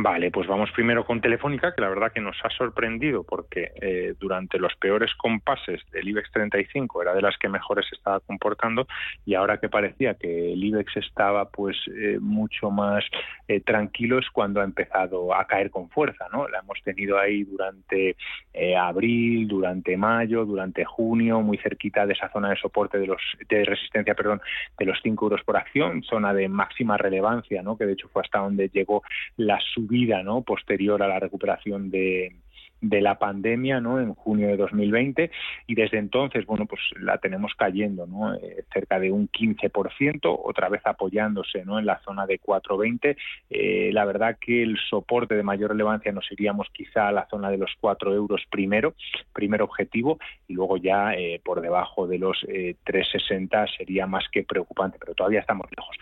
Vale, 0.00 0.30
pues 0.30 0.46
vamos 0.46 0.70
primero 0.70 1.04
con 1.04 1.20
Telefónica, 1.20 1.74
que 1.74 1.80
la 1.80 1.88
verdad 1.88 2.12
que 2.12 2.20
nos 2.20 2.36
ha 2.44 2.50
sorprendido 2.50 3.24
porque 3.24 3.72
eh, 3.80 4.14
durante 4.20 4.60
los 4.60 4.76
peores 4.76 5.12
compases 5.16 5.80
del 5.90 6.08
IBEX 6.08 6.30
35 6.30 7.02
era 7.02 7.14
de 7.14 7.22
las 7.22 7.36
que 7.36 7.48
mejores 7.48 7.84
se 7.88 7.96
estaba 7.96 8.20
comportando 8.20 8.86
y 9.26 9.34
ahora 9.34 9.58
que 9.58 9.68
parecía 9.68 10.14
que 10.14 10.52
el 10.52 10.62
IBEX 10.62 10.98
estaba 10.98 11.48
pues 11.50 11.76
eh, 11.88 12.18
mucho 12.20 12.70
más 12.70 13.04
eh, 13.48 13.60
tranquilo 13.60 14.20
es 14.20 14.30
cuando 14.30 14.60
ha 14.60 14.64
empezado 14.64 15.34
a 15.34 15.44
caer 15.48 15.68
con 15.68 15.90
fuerza, 15.90 16.26
¿no? 16.32 16.46
La 16.46 16.60
hemos 16.60 16.80
tenido 16.84 17.18
ahí 17.18 17.42
durante 17.42 18.14
abril, 18.76 19.46
durante 19.46 19.96
mayo, 19.96 20.44
durante 20.44 20.84
junio, 20.84 21.40
muy 21.40 21.58
cerquita 21.58 22.06
de 22.06 22.12
esa 22.12 22.28
zona 22.30 22.50
de 22.50 22.56
soporte 22.56 22.98
de 22.98 23.06
los 23.06 23.22
de 23.48 23.64
resistencia, 23.64 24.14
perdón, 24.14 24.40
de 24.78 24.84
los 24.84 24.98
5 25.02 25.24
euros 25.24 25.42
por 25.44 25.56
acción, 25.56 26.02
zona 26.02 26.34
de 26.34 26.48
máxima 26.48 26.96
relevancia, 26.96 27.62
¿no? 27.62 27.76
Que 27.76 27.86
de 27.86 27.92
hecho 27.92 28.08
fue 28.08 28.22
hasta 28.22 28.40
donde 28.40 28.68
llegó 28.68 29.02
la 29.36 29.60
subida 29.88 30.22
¿no? 30.22 30.42
posterior 30.42 31.02
a 31.02 31.08
la 31.08 31.18
recuperación 31.18 31.90
de, 31.90 32.36
de 32.80 33.00
la 33.00 33.18
pandemia 33.18 33.80
¿no? 33.80 34.00
en 34.00 34.14
junio 34.14 34.48
de 34.48 34.56
2020 34.56 35.30
y 35.66 35.74
desde 35.74 35.98
entonces 35.98 36.46
bueno 36.46 36.66
pues 36.66 36.80
la 37.00 37.18
tenemos 37.18 37.52
cayendo 37.56 38.06
¿no? 38.06 38.34
Eh, 38.34 38.64
cerca 38.72 39.00
de 39.00 39.10
un 39.10 39.28
15% 39.28 40.18
otra 40.44 40.68
vez 40.68 40.82
apoyándose 40.84 41.64
¿no? 41.64 41.78
en 41.78 41.86
la 41.86 41.98
zona 42.00 42.26
de 42.26 42.38
420 42.38 43.16
eh, 43.50 43.90
la 43.92 44.04
verdad 44.04 44.36
que 44.40 44.62
el 44.62 44.78
soporte 44.88 45.34
de 45.34 45.42
mayor 45.42 45.70
relevancia 45.70 46.12
nos 46.12 46.30
iríamos 46.30 46.68
quizá 46.72 47.08
a 47.08 47.12
la 47.12 47.26
zona 47.26 47.50
de 47.50 47.58
los 47.58 47.72
4 47.80 48.14
euros 48.14 48.42
primero 48.48 48.94
primer 49.32 49.62
objetivo 49.62 50.18
y 50.46 50.54
luego 50.54 50.76
ya 50.76 51.14
eh, 51.14 51.40
por 51.44 51.60
debajo 51.60 52.06
de 52.06 52.18
los 52.18 52.38
360 52.40 53.66
sería 53.76 54.06
más 54.06 54.28
que 54.30 54.44
preocupante 54.44 54.98
pero 55.00 55.14
todavía 55.14 55.40
estamos 55.40 55.66
lejos 55.76 55.96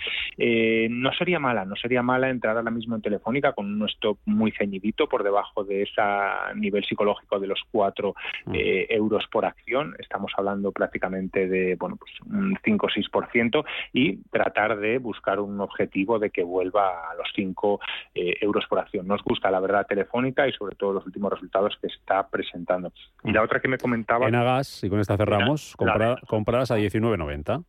no 0.90 1.12
sería 1.14 1.38
mala 1.38 1.64
no 1.64 1.76
sería 1.76 2.02
mala 2.02 2.28
entrar 2.28 2.56
ahora 2.56 2.70
mismo 2.70 2.96
en 2.96 3.02
Telefónica 3.02 3.52
con 3.52 3.66
un 3.80 3.88
stop 3.88 4.18
muy 4.26 4.52
ceñidito 4.52 5.08
por 5.08 5.22
debajo 5.22 5.64
de 5.64 5.82
esa 5.82 6.52
nivel 6.66 6.84
psicológico 6.84 7.38
de 7.38 7.46
los 7.46 7.60
4 7.70 8.14
mm. 8.46 8.54
eh, 8.54 8.86
euros 8.90 9.24
por 9.30 9.44
acción. 9.44 9.94
Estamos 9.98 10.32
hablando 10.36 10.72
prácticamente 10.72 11.48
de 11.48 11.76
bueno, 11.76 11.96
pues 11.96 12.12
un 12.26 12.58
5 12.64 12.86
o 12.86 12.88
6% 12.88 13.64
y 13.92 14.16
tratar 14.30 14.78
de 14.78 14.98
buscar 14.98 15.40
un 15.40 15.60
objetivo 15.60 16.18
de 16.18 16.30
que 16.30 16.42
vuelva 16.42 17.10
a 17.10 17.14
los 17.14 17.28
5 17.34 17.80
eh, 18.14 18.36
euros 18.40 18.66
por 18.66 18.78
acción. 18.78 19.06
Nos 19.06 19.22
gusta 19.22 19.50
la 19.50 19.60
verdad 19.60 19.86
Telefónica 19.86 20.46
y 20.46 20.52
sobre 20.52 20.76
todo 20.76 20.92
los 20.92 21.06
últimos 21.06 21.32
resultados 21.32 21.76
que 21.80 21.86
está 21.86 22.28
presentando. 22.28 22.92
Y 23.24 23.32
la 23.32 23.40
mm. 23.40 23.44
otra 23.44 23.60
que 23.60 23.68
me 23.68 23.78
comentaba... 23.78 24.28
En 24.28 24.34
Agas, 24.34 24.82
y 24.84 24.90
con 24.90 25.00
esta 25.00 25.16
cerramos, 25.16 25.76
compradas 25.76 26.70
a 26.70 26.78
19.90. 26.78 27.64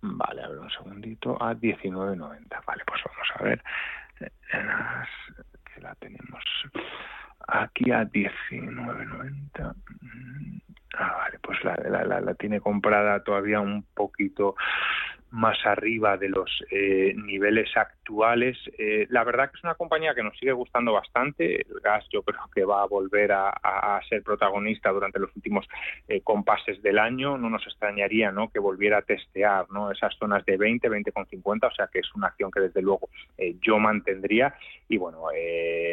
Vale, 0.00 0.42
a 0.42 0.48
ver 0.48 0.58
un 0.58 0.70
segundito, 0.70 1.42
a 1.42 1.54
19.90. 1.54 2.64
Vale, 2.66 2.82
pues 2.86 3.02
vamos 3.04 3.28
a 3.34 3.42
ver. 3.42 3.62
Que 4.18 5.80
la 5.80 5.94
tenemos 5.96 6.42
aquí 7.48 7.90
a 7.90 8.04
19.90. 8.04 9.74
Ah, 11.00 11.14
vale, 11.16 11.38
pues 11.40 11.62
la, 11.62 11.76
la, 11.76 12.20
la, 12.20 12.34
tiene 12.34 12.60
comprada 12.60 13.22
todavía 13.22 13.60
un 13.60 13.84
poquito 13.94 14.56
más 15.30 15.58
arriba 15.66 16.16
de 16.16 16.28
los 16.28 16.64
eh, 16.70 17.14
niveles 17.16 17.68
actuales. 17.76 18.56
Eh, 18.78 19.06
la 19.10 19.24
verdad 19.24 19.50
que 19.50 19.58
es 19.58 19.64
una 19.64 19.74
compañía 19.74 20.14
que 20.14 20.22
nos 20.22 20.36
sigue 20.38 20.52
gustando 20.52 20.92
bastante. 20.92 21.62
El 21.62 21.80
gas 21.80 22.04
yo 22.10 22.22
creo 22.22 22.40
que 22.54 22.64
va 22.64 22.82
a 22.82 22.86
volver 22.86 23.32
a, 23.32 23.54
ser 24.08 24.22
protagonista 24.22 24.90
durante 24.90 25.18
los 25.18 25.34
últimos 25.36 25.66
eh, 26.06 26.22
compases 26.22 26.80
del 26.82 26.98
año. 26.98 27.36
No 27.36 27.50
nos 27.50 27.66
extrañaría 27.66 28.32
¿no? 28.32 28.48
que 28.48 28.58
volviera 28.58 28.98
a 28.98 29.02
testear 29.02 29.66
¿no? 29.70 29.90
esas 29.90 30.14
zonas 30.16 30.44
de 30.46 30.56
20, 30.56 30.88
20,50, 30.88 31.66
o 31.66 31.74
sea 31.74 31.88
que 31.92 31.98
es 31.98 32.14
una 32.14 32.28
acción 32.28 32.50
que 32.50 32.60
desde 32.60 32.80
luego 32.80 33.08
yo 33.60 33.78
mantendría. 33.78 34.54
Y 34.88 34.96
bueno, 34.96 35.24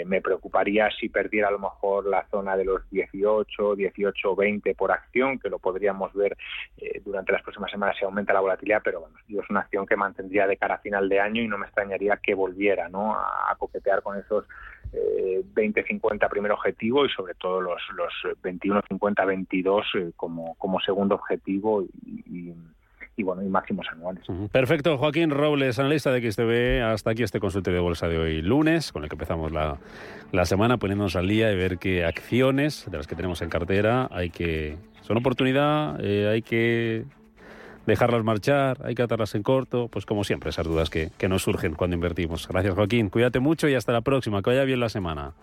me 0.06 0.22
preocuparía 0.22 0.90
si 0.92 1.10
perdiera 1.10 1.50
a 1.50 1.52
lo 1.52 1.60
mejor 1.60 2.06
la 2.06 2.26
zona 2.28 2.56
de 2.56 2.64
los 2.64 2.90
18, 2.90 3.76
18, 3.76 4.36
20 4.36 4.76
por 4.76 4.92
acción, 4.96 5.40
que 5.40 5.50
lo 5.50 5.60
podríamos 5.60 6.14
ver 6.14 6.38
durante 7.04 7.32
las 7.32 7.42
próximas 7.42 7.72
semanas 7.72 7.96
si 7.98 8.06
aumenta 8.06 8.34
la 8.34 8.40
volatilidad, 8.40 8.82
pero 8.84 9.02
bueno, 9.02 9.16
es 9.28 9.50
una 9.50 9.62
acción 9.62 9.86
que 9.86 9.96
mantendría 9.96 10.48
de 10.48 10.58
cara 10.58 10.76
a 10.76 10.80
final 10.80 11.08
de 11.10 11.20
año 11.20 11.42
y 11.42 11.48
no 11.48 11.58
me 11.58 11.66
extrañaría 11.66 12.18
que 12.18 12.34
volviera 12.34 12.90
¿no? 12.90 13.16
a, 13.16 13.56
coquetear 13.58 14.02
con 14.02 14.18
esos 14.18 14.46
eh, 14.94 15.44
20-50 15.54 16.30
primer 16.30 16.52
objetivo 16.52 17.06
y 17.06 17.10
sobre 17.10 17.34
todo 17.36 17.62
los, 17.62 17.82
los 17.96 18.14
21-50-22 18.42 19.84
eh, 19.96 20.12
como, 20.16 20.56
como 20.56 20.80
segundo 20.80 21.16
objetivo 21.16 21.84
y, 21.84 22.54
y 23.18 23.24
bueno, 23.24 23.42
y 23.42 23.48
máximos 23.48 23.88
anuales. 23.92 24.26
Perfecto, 24.52 24.98
Joaquín 24.98 25.30
Robles, 25.30 25.80
analista 25.80 26.12
de 26.12 26.32
XTV. 26.32 26.84
Hasta 26.84 27.12
aquí 27.12 27.24
este 27.24 27.40
consultorio 27.40 27.80
de 27.80 27.84
bolsa 27.84 28.08
de 28.08 28.18
hoy 28.18 28.42
lunes, 28.42 28.92
con 28.92 29.04
el 29.04 29.10
que 29.10 29.16
empezamos 29.16 29.52
la, 29.52 29.78
la 30.32 30.46
semana 30.46 30.78
poniéndonos 30.78 31.16
al 31.16 31.28
día 31.28 31.52
y 31.52 31.56
ver 31.56 31.78
qué 31.78 32.06
acciones 32.06 32.86
de 32.90 32.98
las 32.98 33.08
que 33.08 33.16
tenemos 33.16 33.42
en 33.42 33.50
cartera 33.50 34.08
hay 34.12 34.30
que 34.30 34.78
son 35.02 35.18
oportunidad, 35.18 36.04
eh, 36.04 36.28
hay 36.28 36.42
que 36.42 37.06
dejarlas 37.86 38.24
marchar, 38.24 38.78
hay 38.84 38.96
que 38.96 39.04
atarlas 39.04 39.36
en 39.36 39.44
corto, 39.44 39.88
pues 39.88 40.06
como 40.06 40.24
siempre, 40.24 40.50
esas 40.50 40.66
dudas 40.66 40.90
que, 40.90 41.12
que 41.18 41.30
nos 41.30 41.44
surgen 41.44 41.76
cuando 41.76 41.96
invertimos. 41.96 42.48
Gracias, 42.48 42.74
Joaquín. 42.74 43.10
Cuídate 43.10 43.40
mucho 43.40 43.68
y 43.68 43.76
hasta 43.76 43.92
la 43.92 44.02
próxima. 44.02 44.42
Que 44.42 44.50
vaya 44.50 44.64
bien 44.64 44.80
la 44.80 44.90
semana. 44.90 45.34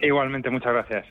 Igualmente, 0.00 0.50
muchas 0.50 0.72
gracias. 0.72 1.06